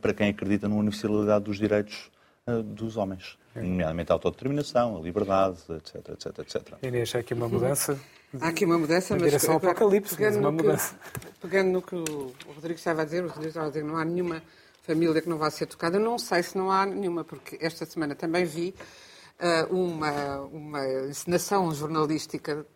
[0.00, 2.12] para quem acredita na universalidade dos direitos
[2.46, 6.78] dos homens, nomeadamente a autodeterminação, a liberdade, etc, etc, etc.
[6.82, 7.98] Inês, há aqui uma mudança.
[8.40, 9.22] Há aqui uma mudança, mas...
[9.22, 10.96] direção ao apocalipse, pegando mas uma no que- mudança.
[11.40, 14.04] Pegando no que o Rodrigo estava a dizer, o Rodrigo estava a dizer não há
[14.04, 14.42] nenhuma
[14.82, 15.98] família que não vá ser tocada.
[15.98, 18.74] Eu não sei se não há nenhuma, porque esta semana também vi
[19.38, 22.66] ah, uma, uma encenação jornalística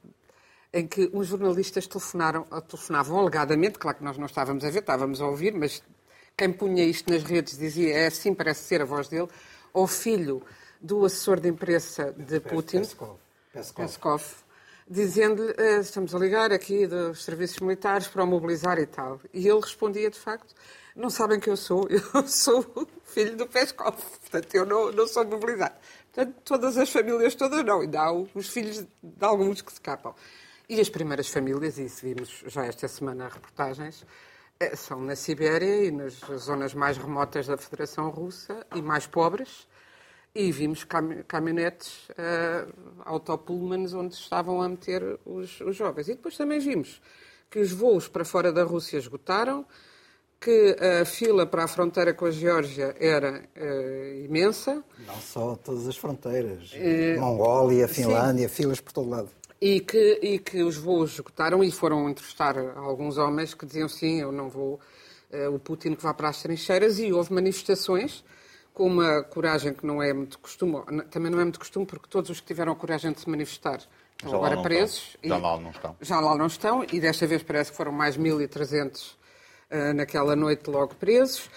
[0.73, 5.21] em que uns jornalistas telefonaram, telefonavam alegadamente, claro que nós não estávamos a ver, estávamos
[5.21, 5.83] a ouvir, mas
[6.37, 9.27] quem punha isto nas redes dizia, é assim, parece ser a voz dele,
[9.77, 10.43] ao filho
[10.81, 13.19] do assessor de imprensa de Putin, Peskov.
[13.53, 13.87] Peskov.
[13.87, 14.23] Peskov,
[14.89, 19.21] dizendo-lhe, "Eh, estamos a ligar aqui dos serviços militares para o mobilizar e tal.
[19.35, 20.55] E ele respondia, de facto,
[20.95, 22.65] não sabem que eu sou, eu sou
[23.05, 25.75] filho do Peskov, portanto eu não, não sou mobilizado.
[26.13, 30.15] Portanto, todas as famílias todas não, ainda há os filhos de alguns que se escapam.
[30.69, 34.05] E as primeiras famílias, e isso vimos já esta semana reportagens,
[34.61, 39.67] eh, são na Sibéria e nas zonas mais remotas da Federação Russa e mais pobres.
[40.35, 42.71] E vimos cam- caminhonetes, uh,
[43.07, 46.09] autopullmans, onde estavam a meter os, os jovens.
[46.09, 47.01] E depois também vimos
[47.51, 49.65] que os voos para fora da Rússia esgotaram,
[50.39, 55.89] que a fila para a fronteira com a Geórgia era eh, imensa Não só todas
[55.89, 56.71] as fronteiras.
[56.75, 59.31] Eh, Mongólia, Finlândia, filas por todo lado.
[59.61, 64.21] E que, e que os voos esgotaram e foram entrevistar alguns homens que diziam sim,
[64.21, 64.81] eu não vou,
[65.31, 68.25] eh, o Putin que vá para as trincheiras e houve manifestações
[68.75, 72.31] com uma coragem que não é muito costume, também não é muito costume porque todos
[72.31, 73.81] os que tiveram a coragem de se manifestar
[74.17, 75.17] estão Já agora presos.
[75.23, 75.29] estão.
[75.31, 75.97] Já lá não estão.
[76.01, 79.15] Já lá não estão e desta vez parece que foram mais 1.300
[79.71, 81.49] eh, naquela noite logo presos.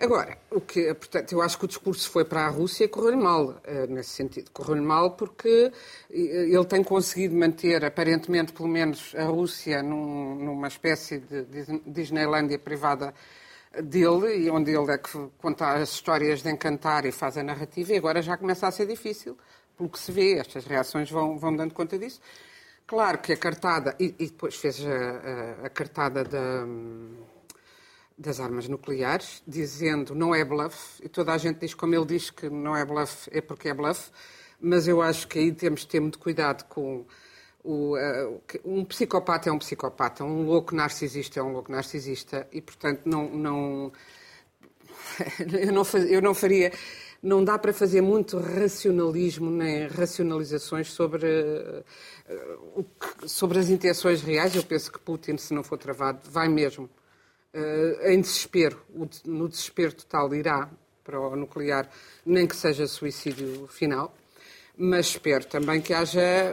[0.00, 3.16] Agora, o que, portanto, eu acho que o discurso foi para a Rússia e correu-lhe
[3.16, 4.50] mal, eh, nesse sentido.
[4.50, 5.70] Correu-lhe mal porque
[6.10, 6.16] eh,
[6.50, 12.58] ele tem conseguido manter, aparentemente, pelo menos, a Rússia num- numa espécie de Dis- Disneylândia
[12.58, 13.14] privada
[13.84, 17.92] dele, e onde ele é que conta as histórias de encantar e faz a narrativa,
[17.92, 19.38] e agora já começa a ser difícil,
[19.76, 22.20] pelo que se vê, estas reações vão, vão dando conta disso.
[22.86, 26.66] Claro que a cartada, e, e depois fez a, a, a cartada da,
[28.16, 32.30] das armas nucleares, dizendo não é bluff, e toda a gente diz como ele diz
[32.30, 34.10] que não é bluff, é porque é bluff,
[34.60, 37.04] mas eu acho que aí temos de ter muito cuidado com
[37.62, 42.60] o, uh, um psicopata é um psicopata, um louco narcisista é um louco narcisista, e
[42.60, 43.92] portanto não, não
[45.60, 46.72] eu não, eu não faria
[47.22, 52.84] não dá para fazer muito racionalismo nem racionalizações sobre, uh,
[53.26, 54.54] sobre as intenções reais.
[54.54, 56.88] Eu penso que Putin, se não for travado, vai mesmo
[58.02, 58.80] em desespero,
[59.24, 60.68] no desespero total, irá
[61.04, 61.88] para o nuclear,
[62.24, 64.14] nem que seja suicídio final.
[64.76, 66.52] Mas espero também que haja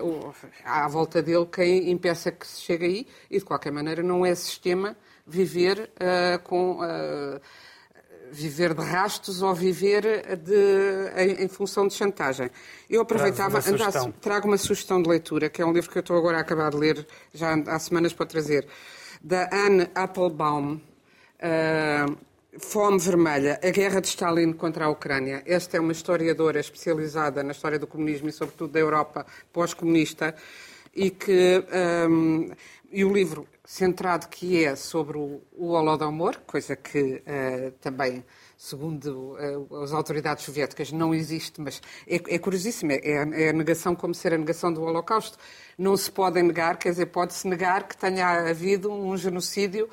[0.64, 4.36] à volta dele quem impeça que se chegue aí e, de qualquer maneira, não é
[4.36, 6.82] sistema viver uh, com
[8.32, 12.50] viver de rastos ou viver de, em, em, função de chantagem.
[12.90, 16.02] Eu aproveitava, uma andasse, trago uma sugestão de leitura, que é um livro que eu
[16.02, 18.66] estou agora a acabar de ler, já há semanas para trazer,
[19.22, 20.80] da Anne Applebaum,
[21.42, 22.18] uh,
[22.60, 25.42] Fome Vermelha, a guerra de Stalin contra a Ucrânia.
[25.46, 30.36] Esta é uma historiadora especializada na história do comunismo e, sobretudo, da Europa pós-comunista,
[30.94, 31.64] e que
[32.10, 32.50] um,
[32.92, 38.24] e o livro centrado que é sobre o, o Holodomor, coisa que uh, também,
[38.58, 39.38] segundo
[39.70, 44.14] uh, as autoridades soviéticas, não existe, mas é, é curiosíssimo, é, é, a negação como
[44.14, 45.38] ser a negação do Holocausto.
[45.78, 49.90] Não se pode negar, quer dizer, pode-se negar que tenha havido um genocídio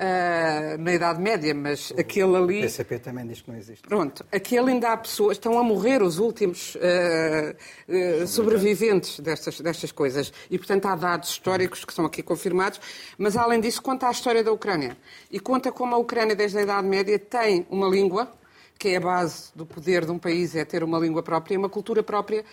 [0.00, 2.58] uh, na Idade Média, mas o aquele ali.
[2.60, 3.86] O PCP também diz que não existe.
[3.86, 10.32] Pronto, aquele ainda há pessoas, estão a morrer os últimos uh, sobreviventes destas, destas coisas.
[10.50, 12.80] E, portanto, há dados históricos que são aqui confirmados,
[13.18, 14.96] mas, além disso, conta a história da Ucrânia.
[15.30, 18.30] E conta como a Ucrânia, desde a Idade Média, tem uma língua,
[18.78, 21.68] que é a base do poder de um país, é ter uma língua própria, uma
[21.68, 22.44] cultura própria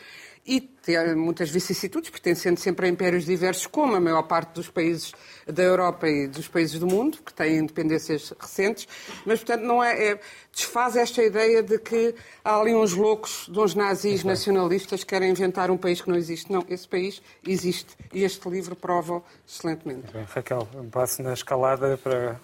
[0.48, 5.12] e ter muitas vicissitudes, pertencendo sempre a impérios diversos, como a maior parte dos países
[5.46, 8.88] da Europa e dos países do mundo, que têm independências recentes,
[9.26, 10.20] mas, portanto, não é, é
[10.54, 15.30] desfaz esta ideia de que há ali uns loucos, de uns nazis nacionalistas que querem
[15.30, 16.52] inventar um país que não existe.
[16.52, 20.14] Não, esse país existe e este livro prova excelentemente.
[20.14, 22.40] Bem, Raquel, um passo na escalada para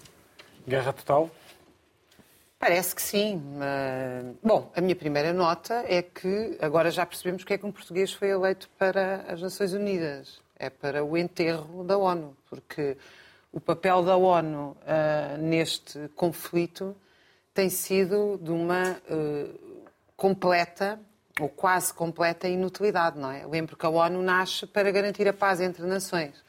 [0.68, 1.30] guerra total.
[2.64, 3.42] Parece que sim.
[4.42, 8.10] Bom, a minha primeira nota é que agora já percebemos porque é que um português
[8.10, 10.40] foi eleito para as Nações Unidas.
[10.58, 12.96] É para o enterro da ONU, porque
[13.52, 16.96] o papel da ONU uh, neste conflito
[17.52, 19.84] tem sido de uma uh,
[20.16, 20.98] completa
[21.38, 23.46] ou quase completa inutilidade, não é?
[23.46, 26.42] Lembro que a ONU nasce para garantir a paz entre nações.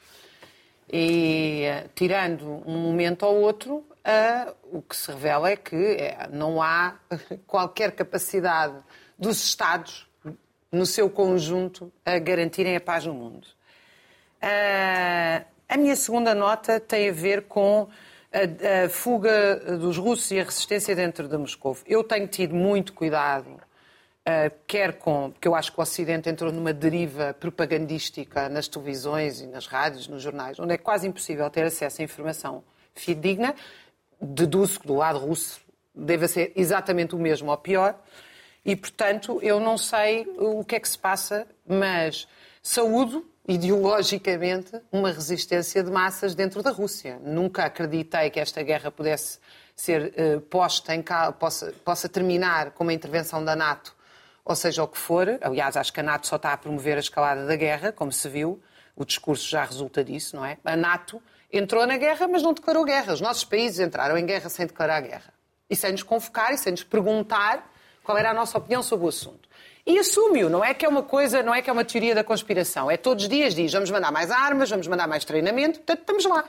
[0.90, 6.30] E, uh, tirando um momento ou outro, uh, o que se revela é que é,
[6.32, 6.96] não há
[7.48, 8.76] qualquer capacidade
[9.18, 10.08] dos Estados,
[10.72, 13.48] no seu conjunto, a garantirem a paz no mundo.
[14.44, 17.88] Uh, a minha segunda nota tem a ver com
[18.32, 21.78] a, a, fuga dos russos e a resistência dentro de Moscou.
[21.88, 25.32] Eu tenho tido muito cuidado, uh, quer com.
[25.32, 30.08] porque eu acho que o Ocidente entrou numa deriva propagandística nas televisões e nas rádios,
[30.08, 32.64] nos jornais, onde é quase impossível ter acesso a informação
[32.94, 33.56] fidedigna
[34.22, 35.60] deduzo que do lado russo
[35.94, 38.00] deve ser exatamente o mesmo ou pior.
[38.66, 42.28] E, portanto, eu não sei o que é que se passa, mas
[42.62, 47.20] saúdo ideologicamente uma resistência de massas dentro da Rússia.
[47.24, 49.40] Nunca acreditei que esta guerra pudesse
[49.76, 51.04] ser uh, posta em
[51.38, 53.96] possa, possa terminar com uma intervenção da NATO,
[54.44, 55.38] ou seja, o que for.
[55.42, 58.28] Aliás, acho que a NATO só está a promover a escalada da guerra, como se
[58.30, 58.62] viu.
[58.96, 60.58] O discurso já resulta disso, não é?
[60.64, 61.22] A NATO
[61.58, 63.14] entrou na guerra, mas não declarou guerra.
[63.14, 65.34] Os nossos países entraram em guerra sem declarar guerra.
[65.70, 67.72] E sem nos convocar e sem nos perguntar
[68.04, 69.50] qual era a nossa opinião sobre o assunto.
[69.86, 72.24] E assume-o, não é que é uma coisa, não é que é uma teoria da
[72.24, 72.90] conspiração.
[72.90, 76.26] É todos os dias diz, vamos mandar mais armas, vamos mandar mais treinamento, portanto estamos
[76.26, 76.46] lá.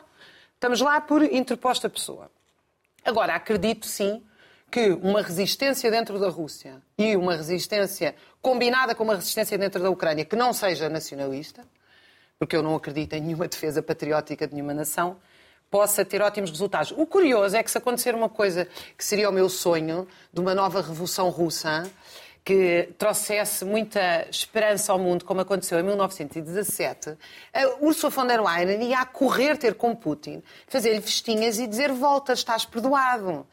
[0.55, 2.31] Estamos lá por interposta pessoa.
[3.05, 4.23] Agora, acredito sim
[4.71, 9.91] que uma resistência dentro da Rússia e uma resistência combinada com uma resistência dentro da
[9.91, 11.65] Ucrânia que não seja nacionalista,
[12.39, 15.17] porque eu não acredito em nenhuma defesa patriótica de nenhuma nação,
[15.71, 16.93] possa ter ótimos resultados.
[16.97, 20.55] O curioso é que se acontecer uma coisa que seria o meu sonho, de uma
[20.55, 21.91] nova revolução russa,
[22.47, 27.19] que trouxesse muita esperança ao mundo, como aconteceu em 1917,
[27.53, 31.91] a Ursula von der Leyen ia a correr ter com Putin, fazer-lhe festinhas e dizer
[31.91, 33.45] volta, estás perdoado.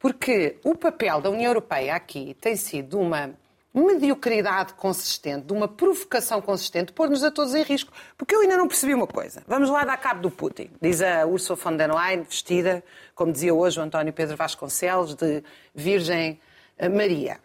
[0.00, 3.30] Porque o papel da União Europeia aqui tem sido uma
[3.72, 7.92] mediocridade consistente, de uma provocação consistente, pôr-nos a todos em risco.
[8.16, 9.42] Porque eu ainda não percebi uma coisa.
[9.46, 10.70] Vamos lá dar cabo do Putin.
[10.80, 12.82] Diz a Ursula von der Leyen, vestida,
[13.14, 15.42] como dizia hoje o António Pedro Vasconcelos, de
[15.74, 16.40] Virgem
[16.80, 17.38] Maria.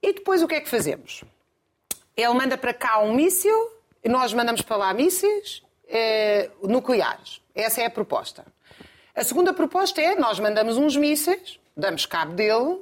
[0.00, 1.24] E depois o que é que fazemos?
[2.18, 3.54] ele manda para cá um míssil,
[4.04, 7.40] nós mandamos para lá mísseis eh, nucleares.
[7.54, 8.44] Essa é a proposta.
[9.14, 12.80] A segunda proposta é, nós mandamos uns mísseis, damos cabo dele,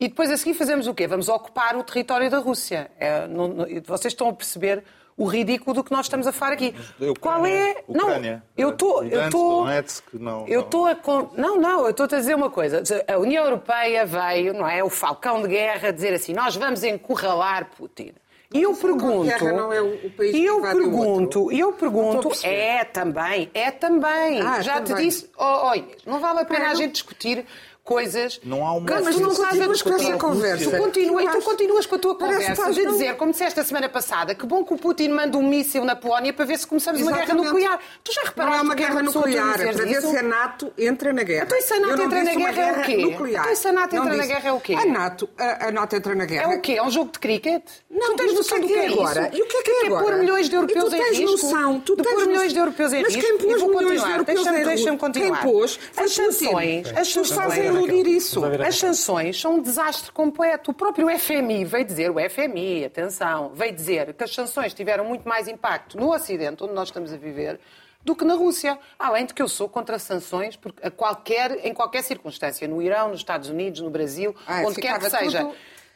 [0.00, 1.06] e depois a seguir fazemos o quê?
[1.06, 2.90] Vamos ocupar o território da Rússia.
[2.98, 4.82] É, não, não, vocês estão a perceber
[5.16, 6.74] o ridículo do que nós estamos a falar aqui.
[6.98, 7.76] Ucrânia, Qual é?
[7.86, 8.32] Ucrânia.
[8.34, 12.04] Não, eu estou, eu estou, Donetsk, não, eu estou a con- não, não, eu estou
[12.04, 12.82] a dizer uma coisa.
[13.06, 17.70] A União Europeia veio, não é, o falcão de guerra dizer assim, nós vamos encurralar
[17.76, 18.12] Putin.
[18.52, 21.52] E eu falcão de pergunto, guerra não é o- o país e que eu pergunto,
[21.52, 24.40] e eu pergunto, é também, é também.
[24.40, 27.46] Ah, Já te disse, oh, Inês, não vale a pena a gente discutir
[27.84, 28.40] coisas.
[28.42, 30.18] Não há uma que Mas tu não estás a continuas com essa discutir.
[30.20, 30.70] conversa.
[30.70, 33.60] Tu, continua, e tu continuas com a tua Parece conversa de num- dizer, como disseste
[33.60, 36.58] a semana passada, que bom que o Putin manda um míssil na Polónia para ver
[36.58, 37.46] se começamos uma guerra Exatamente.
[37.52, 37.78] nuclear.
[38.02, 40.72] Tu já Não reparaste é uma é guerra nuclear, é para ver se a NATO
[40.78, 41.44] entra na guerra.
[41.44, 42.96] Então, se a NATO Eu não entra na guerra, é o quê?
[42.96, 43.44] Nuclear.
[43.44, 44.74] Então, se a NATO Não entra na guerra, é o quê?
[44.74, 46.52] A NATO, a, a NATO entra na guerra.
[46.52, 46.72] É o quê?
[46.72, 47.62] É um jogo de cricket?
[47.90, 49.28] Não, tu tens mas noção que do é que é que é agora?
[49.28, 49.36] isso?
[49.38, 50.04] E o que é que é agora?
[50.04, 51.30] pôr milhões de europeus tu em tens risco?
[51.46, 53.28] noção, tu de tens pôr milhões de europeus em Mas risco?
[53.30, 54.10] quem pôs milhões de continuar.
[54.12, 54.96] europeus Deixa-me em risco?
[54.96, 55.40] continuar.
[55.42, 58.42] Quem pôs As sanções, as a sanções, iludir isso.
[58.44, 60.70] As sanções são um desastre completo.
[60.70, 65.28] O próprio FMI veio dizer, o FMI, atenção, veio dizer que as sanções tiveram muito
[65.28, 67.58] mais impacto no Ocidente, onde nós estamos a viver,
[68.04, 68.78] do que na Rússia.
[68.98, 73.08] Além de que eu sou contra sanções porque a qualquer, em qualquer circunstância, no Irão,
[73.08, 75.40] nos Estados Unidos, no Brasil, Ah, onde quer que seja.
[75.42, 75.54] tudo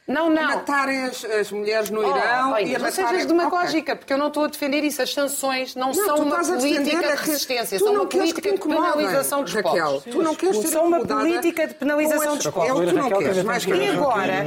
[0.09, 0.43] Não, não.
[0.43, 2.91] matarem as, as mulheres no Oh, Irão e a não matarem...
[2.91, 5.03] sejas demagógica, porque eu não estou a defender isso.
[5.03, 8.59] As sanções não, Não, são uma política é de que resistência, são uma política de
[8.59, 9.73] penalização dos Raquel.
[9.73, 10.05] povos.
[10.05, 12.69] Tu não queres ser São uma política de penalização dos povos.
[12.69, 14.45] É o que tu não queres, mais que E agora,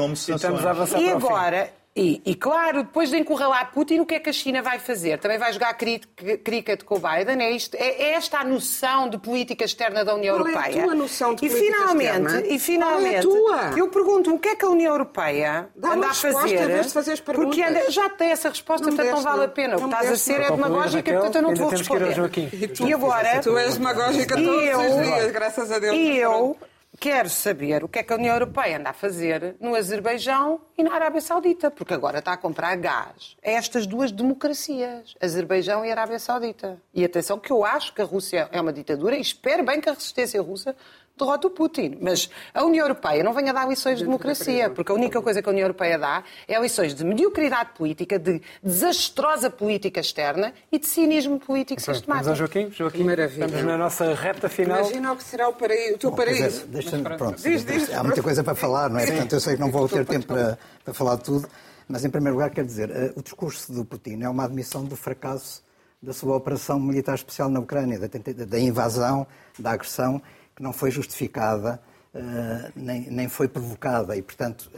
[0.97, 4.33] E e agora, e, e claro, depois de encurralar Putin, o que é que a
[4.33, 5.19] China vai fazer?
[5.19, 5.99] Também vai jogar cri-
[6.43, 7.41] cricket com o Biden?
[7.43, 10.53] É, isto, é, é esta a noção de política externa da União Qual é a
[10.55, 10.83] Europeia?
[10.85, 12.47] tua noção de e política finalmente, externa?
[12.47, 13.77] E finalmente, Qual é a tua?
[13.79, 16.55] eu pergunto, o que é que a União Europeia Dá anda a resposta, fazer?
[16.63, 17.69] em vez de fazeres porque perguntas.
[17.83, 19.53] anda, já tem essa resposta, Não portanto não vale a não.
[19.53, 19.75] pena.
[19.75, 20.45] O que estás a ser não.
[20.45, 22.13] é demagógica, portanto eu não te vou responder.
[22.15, 22.49] Joaquim.
[22.87, 25.95] E agora, Tu és demagógica E todos eu- os dias, graças a Deus.
[25.95, 26.55] e eu
[27.01, 30.83] quero saber o que é que a União Europeia anda a fazer no Azerbaijão e
[30.83, 35.91] na Arábia Saudita, porque agora está a comprar gás a estas duas democracias, Azerbaijão e
[35.91, 36.79] Arábia Saudita.
[36.93, 39.89] E atenção que eu acho que a Rússia é uma ditadura e espero bem que
[39.89, 40.75] a resistência russa
[41.23, 41.97] derrote o Putin.
[42.01, 45.47] Mas a União Europeia não venha dar lições de democracia, porque a única coisa que
[45.47, 50.87] a União Europeia dá é lições de mediocridade política, de desastrosa política externa e de
[50.87, 52.35] cinismo político Vamos ao sistemático.
[52.35, 52.71] Joaquim.
[52.71, 53.45] Joaquim, Maravilha.
[53.45, 54.79] estamos na nossa reta final.
[54.81, 56.65] Imagina o que será o, paraíso, o teu dizer, paraíso.
[56.67, 57.93] deixa- Mas pronto, Diz, diz.
[57.93, 59.05] há muita coisa para falar, não é?
[59.05, 59.11] Sim.
[59.13, 61.47] Portanto, eu sei que não vou ter tempo para, para falar de tudo,
[61.87, 64.95] mas em primeiro lugar, quero dizer, eh, o discurso do Putin é uma admissão do
[64.95, 65.63] fracasso
[66.01, 69.27] da sua operação militar especial na Ucrânia, da invasão,
[69.59, 70.19] da agressão,
[70.55, 71.81] que não foi justificada,
[72.13, 74.15] eh, nem, nem foi provocada.
[74.15, 74.69] E, portanto,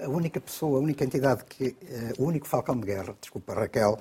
[0.00, 3.98] a única pessoa, a única entidade, que, eh, o único falcão de guerra, desculpa Raquel,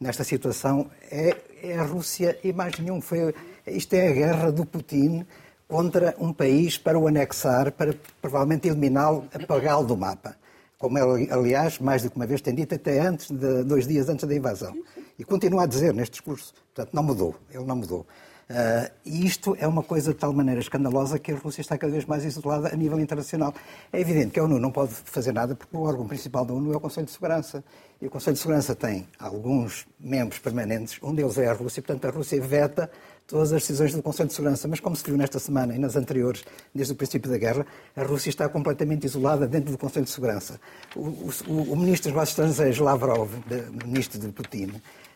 [0.00, 3.00] nesta situação é, é a Rússia e mais nenhum.
[3.00, 3.34] Foi,
[3.66, 5.24] isto é a guerra do Putin
[5.68, 10.36] contra um país para o anexar, para provavelmente eliminá-lo, apagá-lo do mapa.
[10.78, 14.08] Como ele, aliás, mais do que uma vez tem dito, até antes de, dois dias
[14.08, 14.76] antes da invasão.
[15.18, 16.52] E continua a dizer neste discurso.
[16.74, 17.34] Portanto, não mudou.
[17.50, 18.06] Ele não mudou.
[18.48, 21.92] Ah, e isto é uma coisa de tal maneira escandalosa que a Rússia está cada
[21.92, 23.54] vez mais isolada a nível internacional.
[23.92, 26.72] É evidente que a ONU não pode fazer nada porque o órgão principal da ONU
[26.72, 27.64] é o Conselho de Segurança.
[28.00, 32.04] E o Conselho de Segurança tem alguns membros permanentes, um deles é a Rússia, portanto
[32.06, 32.90] a Rússia veta
[33.26, 34.68] todas as decisões do Conselho de Segurança.
[34.68, 37.64] Mas como se viu nesta semana e nas anteriores, desde o princípio da guerra,
[37.96, 40.60] a Rússia está completamente isolada dentro do Conselho de Segurança.
[40.94, 44.74] O, o, o ministro dos Negócios Estrangeiros, Lavrov, de, ministro de Putin,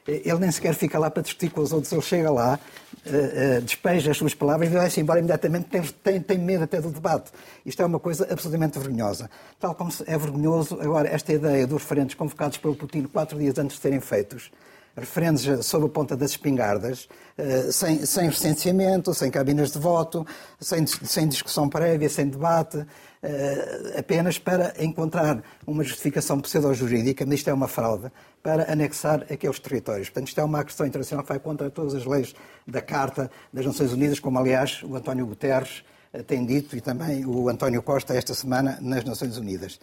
[0.08, 2.58] ele nem sequer fica lá para discutir com os outros, ele chega lá,
[3.06, 6.80] uh, uh, despeja as suas palavras e vai-se embora imediatamente, tem, tem, tem, medo até
[6.80, 7.30] do debate.
[7.64, 9.30] Isto é uma coisa absolutamente vergonhosa.
[9.60, 13.76] Tal como é vergonhoso agora esta ideia dos referentes convocados pelo Putin quatro dias antes
[13.76, 14.50] de serem feitos,
[14.98, 20.26] referentes sob a ponta das espingardas, uh, sem, sem recenseamento, sem cabinas de voto,
[20.60, 22.84] sem, sem discussão prévia, sem debate,
[23.20, 28.12] Uh, apenas para encontrar uma justificação pseudo-jurídica, mas isto é uma fraude,
[28.44, 30.08] para anexar aqueles territórios.
[30.08, 32.32] Portanto, isto é uma questão internacional que vai contra todas as leis
[32.64, 35.82] da Carta das Nações Unidas, como aliás o António Guterres
[36.14, 39.80] uh, tem dito e também o António Costa esta semana nas Nações Unidas.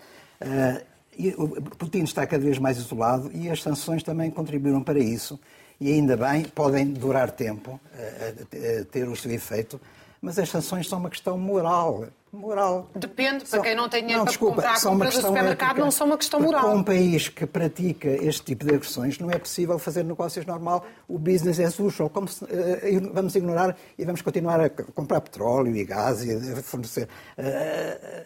[1.18, 5.40] Uh, e Putin está cada vez mais isolado e as sanções também contribuíram para isso.
[5.80, 7.80] E ainda bem, podem durar tempo,
[8.92, 9.80] ter o seu efeito,
[10.22, 12.06] mas as sanções são uma questão moral.
[12.32, 12.90] Moral.
[12.96, 15.28] Depende, para quem não tem dinheiro não, para desculpa, comprar a são uma compra do
[15.28, 15.84] supermercado, ética.
[15.84, 16.62] não são uma questão moral.
[16.64, 20.86] Com um país que pratica este tipo de agressões, não é possível fazer negócios normal.
[21.08, 22.10] O business as usual.
[22.10, 22.48] Como se, uh,
[23.14, 27.08] vamos ignorar e vamos continuar a comprar petróleo e gás e a fornecer.
[27.38, 28.26] Uh,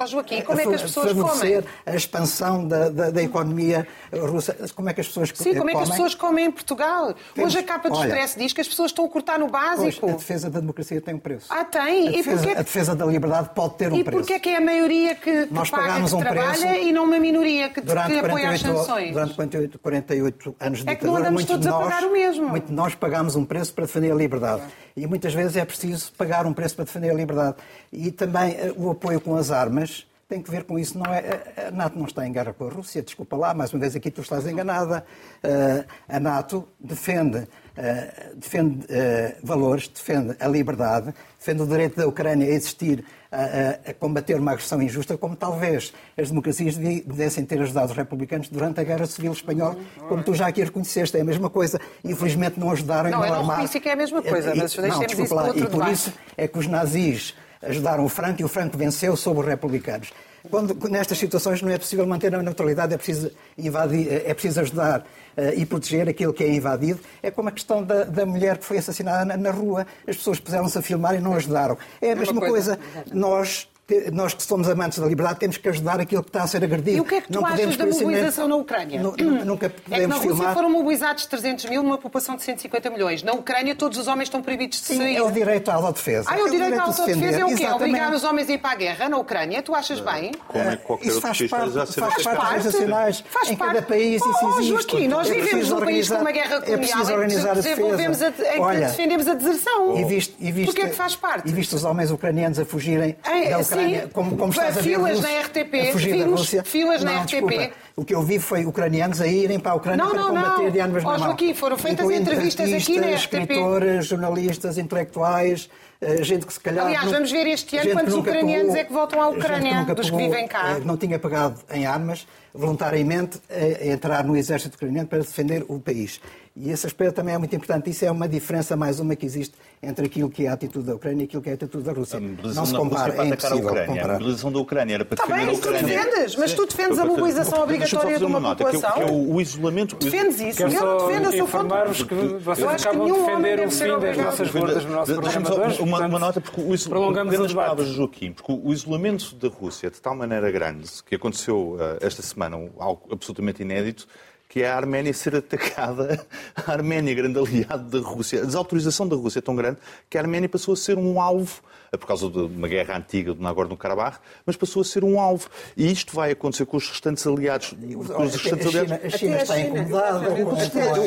[0.00, 1.62] Oh, Joaquim, como é que as pessoas comem?
[1.84, 4.56] a expansão da, da, da, economia russa.
[4.74, 7.14] Como é que as pessoas Sim, como é que as pessoas comem em Portugal?
[7.34, 9.48] Temos, Hoje a capa do olha, Expresso diz que as pessoas estão a cortar no
[9.48, 10.00] básico.
[10.00, 11.46] Pois, a defesa da democracia tem um preço.
[11.50, 12.08] Ah, tem?
[12.08, 14.18] A defesa, e a defesa da liberdade pode ter um e preço.
[14.18, 16.92] E porquê é que é a maioria que, que Nós paga, que um trabalha e
[16.92, 19.12] não uma minoria que, durante que apoia 48, as sanções?
[19.12, 22.48] Durante 48, 48 anos de é ditadura, que não todos nós, a pagar o mesmo.
[22.48, 24.62] Muito nós pagamos um preço para defender a liberdade.
[24.96, 27.56] E muitas vezes é preciso pagar um preço para defender a liberdade.
[27.92, 30.98] E também eh, o apoio com as armas tem que ver com isso.
[30.98, 33.80] Não é, a NATO não está em guerra com a Rússia, desculpa lá, mais uma
[33.80, 35.04] vez aqui tu estás enganada.
[35.42, 42.06] Uh, a NATO defende, uh, defende uh, valores, defende a liberdade, defende o direito da
[42.06, 47.60] Ucrânia a existir, a, a, combater uma agressão injusta, como talvez as democracias devessem ter
[47.62, 49.76] ajudado os republicanos durante a Guerra Civil Espanhola,
[50.08, 51.80] como tu já aqui reconheceste, é a mesma coisa.
[52.04, 53.62] Infelizmente não ajudaram não, não armaram.
[53.64, 56.12] Não, eu que é a mesma coisa, mas deixemos isso para outro E por isso
[56.36, 60.12] é que os nazis ajudaram o Franco e o Franco venceu sobre os republicanos.
[60.50, 65.00] Quando, nestas situações não é possível manter a neutralidade, é preciso, invadir, é preciso ajudar
[65.00, 67.00] uh, e proteger aquilo que é invadido.
[67.22, 69.86] É como a questão da, da mulher que foi assassinada na, na, rua.
[70.06, 71.76] As pessoas puseram-se a filmar e não ajudaram.
[72.00, 72.76] É a mesma coisa.
[72.76, 73.04] coisa.
[73.12, 73.68] Nós
[74.12, 76.98] nós que somos amantes da liberdade temos que ajudar aquilo que está a ser agredido.
[76.98, 79.02] E o que é que tu não achas da mobilização na Ucrânia?
[79.02, 80.54] nunca podemos é que na Rússia filmar...
[80.54, 83.22] foram mobilizados 300 mil numa população de 150 milhões.
[83.22, 85.16] Na Ucrânia todos os homens estão proibidos de Sim, sair.
[85.16, 86.28] é o direito à autodefesa.
[86.30, 87.54] Ah, é o direito, à autodefesa é o quê?
[87.54, 87.74] Exatamente.
[87.74, 89.62] Obrigar os homens a ir para a guerra na Ucrânia?
[89.62, 90.32] Tu achas bem?
[90.46, 93.24] Como é qualquer isso faz parte, faz parte das nacionais.
[93.28, 93.74] Faz em parte.
[93.74, 94.68] cada país isso oh, existe.
[94.70, 98.02] Joaquim, nós é vivemos num país com uma guerra colonial é preciso organizar a defesa.
[98.02, 99.98] Em que defendemos a deserção.
[99.98, 101.48] E viste, e Porquê é que faz parte?
[101.48, 103.77] E viste os homens ucranianos a fugirem da Ucrânia,
[104.12, 107.72] como, como estás a ver filas na RTP, filas, filas na RTP.
[107.96, 110.62] O que eu vi foi ucranianos a irem para a Ucrânia não, para não, combater
[110.64, 110.70] não.
[110.70, 111.18] de armas na mão.
[111.18, 113.16] Joaquim, foram feitas entrevistas aqui na RTP.
[113.16, 115.68] escritores, jornalistas, intelectuais,
[116.00, 116.86] eh, gente que se calhar...
[116.86, 119.94] Aliás, não, vamos ver este ano quantos ucranianos pegou, é que voltam à Ucrânia, que
[119.94, 120.76] dos que vivem cá.
[120.76, 122.24] Eh, não tinha pagado em armas,
[122.54, 126.20] voluntariamente, a entrar no exército ucraniano para defender o país.
[126.60, 127.88] E esse aspecto também é muito importante.
[127.88, 130.94] Isso é uma diferença, mais uma, que existe entre aquilo que é a atitude da
[130.96, 132.18] Ucrânia e aquilo que é a atitude da Rússia.
[132.18, 134.10] Não se compara, é impossível a comparar.
[134.10, 135.80] A mobilização da Ucrânia era para defender bem, a Ucrânia.
[135.80, 138.92] tu defendes, mas tu defendes a mobilização obrigatória de uma nota, população.
[138.92, 139.96] Que é o, o isolamento...
[139.96, 140.58] Defendes isso.
[140.58, 144.50] Quero eu defendo a sua informar-vos que vocês acabam de defender o fim das nossas
[144.50, 148.32] gordas no nosso programa de uma, uma nota, porque o prolongamos o palavras de Joaquim,
[148.32, 153.08] porque o isolamento da Rússia de tal maneira grande, que aconteceu uh, esta semana, algo
[153.12, 154.08] absolutamente inédito,
[154.48, 156.26] que é a Arménia ser atacada,
[156.56, 158.42] a Arménia, grande aliado da Rússia.
[158.42, 159.78] A desautorização da Rússia é tão grande
[160.08, 161.60] que a Arménia passou a ser um alvo
[161.96, 165.48] por causa de uma guerra antiga do Nagorno-Karabakh, mas passou a ser um alvo.
[165.76, 167.74] E isto vai acontecer com os restantes aliados.
[168.14, 170.28] Com os restantes a, China, a China está incomodada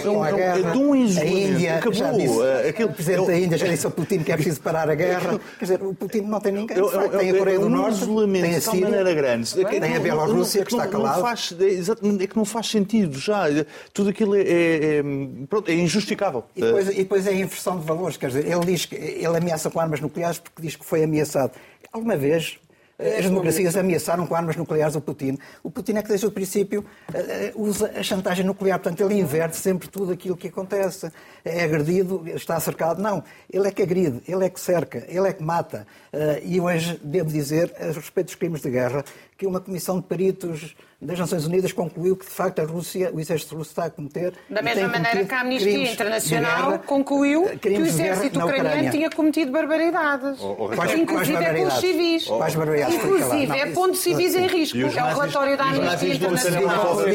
[0.01, 0.71] com a guerra.
[0.71, 1.93] De um a Índia, acabou.
[1.93, 4.89] Já disse, Aquele, o presidente da Índia já disse ao Putin que é preciso parar
[4.89, 5.39] a guerra.
[5.59, 6.77] Quer dizer, o Putin não tem ninguém.
[6.77, 9.53] Tem a Coreia do Norte, tem a Síria, maneira grande.
[9.53, 11.21] tem a Bielorrússia, que está calada.
[12.21, 13.45] É que não faz sentido já.
[13.93, 15.03] Tudo aquilo é, é,
[15.49, 16.43] pronto, é injustificável.
[16.55, 18.17] E depois, e depois é a inversão de valores.
[18.17, 21.53] Quer dizer, ele diz que ele ameaça com armas nucleares porque diz que foi ameaçado.
[21.91, 22.59] Alguma vez
[23.17, 25.37] as democracias ameaçaram com armas nucleares o Putin.
[25.63, 26.85] O Putin é que desde o princípio
[27.55, 28.79] usa a chantagem nuclear.
[28.79, 31.11] Portanto, ele inverte sempre tudo aquilo que acontece.
[31.43, 33.01] É agredido, está cercado.
[33.01, 35.87] Não, ele é que agride, ele é que cerca, ele é que mata.
[36.43, 39.03] E hoje devo dizer, a respeito dos crimes de guerra,
[39.37, 43.19] que uma comissão de peritos das Nações Unidas concluiu que, de facto, a Rússia, o
[43.19, 44.33] exército russo está a cometer...
[44.47, 49.51] Da mesma maneira que a Amnistia Internacional guerra, concluiu que o exército ucraniano tinha cometido
[49.51, 50.39] barbaridades.
[50.39, 52.25] Oh, oh, quais, inclusive quais é com os civis.
[52.25, 52.95] Quais barbaridades?
[52.95, 54.77] Inclusive é pondo civis em risco.
[54.77, 57.09] É o relatório da Amnistia Internacional.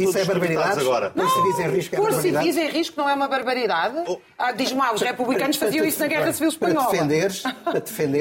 [0.00, 0.84] Isso é barbaridade?
[1.14, 3.98] Pôr civis em risco Pôr civis em risco não é uma barbaridade?
[4.36, 6.86] Ah, Diz-me os republicanos faziam isso na Guerra Civil Espanhola.
[6.86, 7.72] Para defenderes, para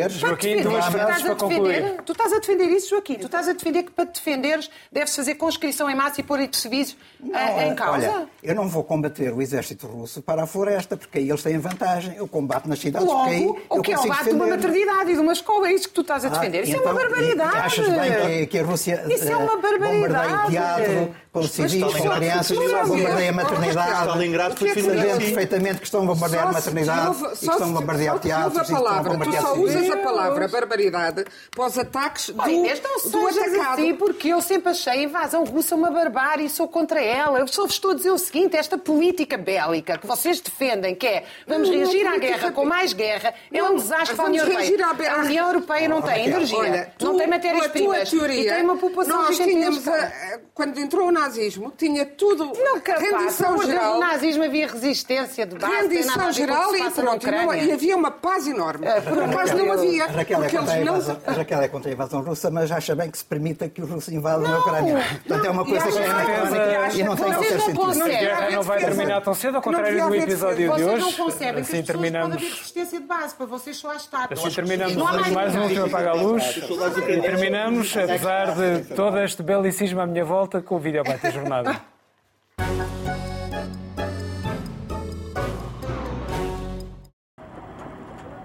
[0.07, 0.15] defenderes...
[0.17, 2.01] Joaquim, duas frases para concluir.
[2.05, 3.15] Tu estás a defender isso, Joaquim?
[3.15, 6.39] Tu estás a defender que para te defenderes deves fazer conscrição em massa e pôr
[6.53, 6.97] serviços
[7.33, 8.09] eh, em causa?
[8.09, 11.57] Olha, eu não vou combater o exército russo para a floresta, porque aí eles têm
[11.57, 12.15] vantagem.
[12.15, 15.11] Eu combato nas cidades, Logo, porque aí o que é o lado de uma maternidade
[15.11, 16.59] e de uma escola, é isso que tu estás a ah, defender.
[16.59, 17.57] Ah, isso então, é uma barbaridade.
[17.57, 20.07] Achas bem que, que a Rússia isso é uma barbaridade.
[20.07, 24.07] bombardeia teatro, com civis, com crianças, bombardeia a maternidade.
[24.07, 28.19] Stalingrado foi Sabendo perfeitamente que estão a bombardear a maternidade e que estão a bombardear
[28.19, 28.67] teatros.
[28.67, 33.79] Tu só usas a palavra barbaridade para os ataques do, do atacado.
[33.79, 37.39] Assim, porque eu sempre achei a invasão russa uma barbárie e sou contra ela.
[37.39, 41.07] Eu só vos estou a dizer o seguinte, esta política bélica que vocês defendem, que
[41.07, 44.45] é vamos não, reagir à guerra com mais guerra, é um desastre para a União
[44.45, 45.13] Europeia.
[45.13, 49.87] A União Europeia não tem energia, não tem matérias-primas e tem uma população nós tínhamos
[49.87, 52.51] a, Quando entrou na nazismo tinha tudo.
[52.57, 53.93] Não, capaz, rendição geral.
[53.95, 55.73] No nazismo havia resistência de base.
[55.73, 57.27] Rendição geral e pronto.
[57.27, 58.87] E, não, e, havia uma paz enorme.
[58.87, 60.07] É, por acaso não havia.
[60.07, 61.33] Raquel, é contra a, invasão, não...
[61.35, 64.13] Raquel é contra a invasão russa, mas acha bem que se permita que os russos
[64.13, 65.03] invadam a Ucrânia.
[65.27, 68.03] Portanto, é uma coisa que é anacrónica e não tem qualquer sentido.
[68.03, 70.83] A guerra não vai terminar tão cedo, ao contrário do episódio de hoje.
[70.83, 72.29] Vocês não concebem que assim terminamos.
[72.29, 74.27] pode haver resistência de base, para vocês só está.
[74.31, 74.95] Assim terminamos
[75.31, 80.25] mais um último apaga a luz e terminamos, apesar de todo este belicismo à minha
[80.25, 81.01] volta, com o vídeo
[81.31, 81.81] jornada.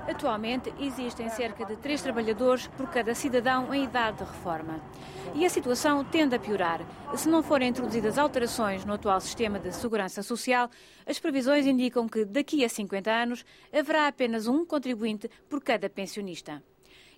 [0.08, 4.80] Atualmente existem cerca de três trabalhadores por cada cidadão em idade de reforma.
[5.34, 6.80] E a situação tende a piorar.
[7.14, 10.70] Se não forem introduzidas alterações no atual sistema de segurança social,
[11.06, 16.62] as previsões indicam que daqui a 50 anos haverá apenas um contribuinte por cada pensionista.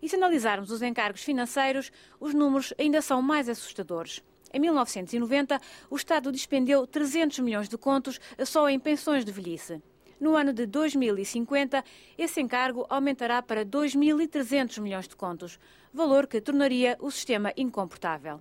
[0.03, 4.23] E se analisarmos os encargos financeiros, os números ainda são mais assustadores.
[4.53, 9.83] Em 1990, o Estado despendeu 300 milhões de contos só em pensões de velhice.
[10.21, 11.85] No ano de 2050,
[12.17, 15.61] esse encargo aumentará para 2.300 milhões de contos,
[15.93, 18.41] valor que tornaria o sistema incomportável.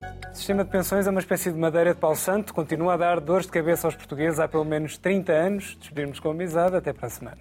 [0.00, 3.20] O sistema de pensões é uma espécie de madeira de pau santo, continua a dar
[3.20, 5.76] dores de cabeça aos portugueses há pelo menos 30 anos.
[5.80, 7.38] Despedimos com amizade, até para a semana.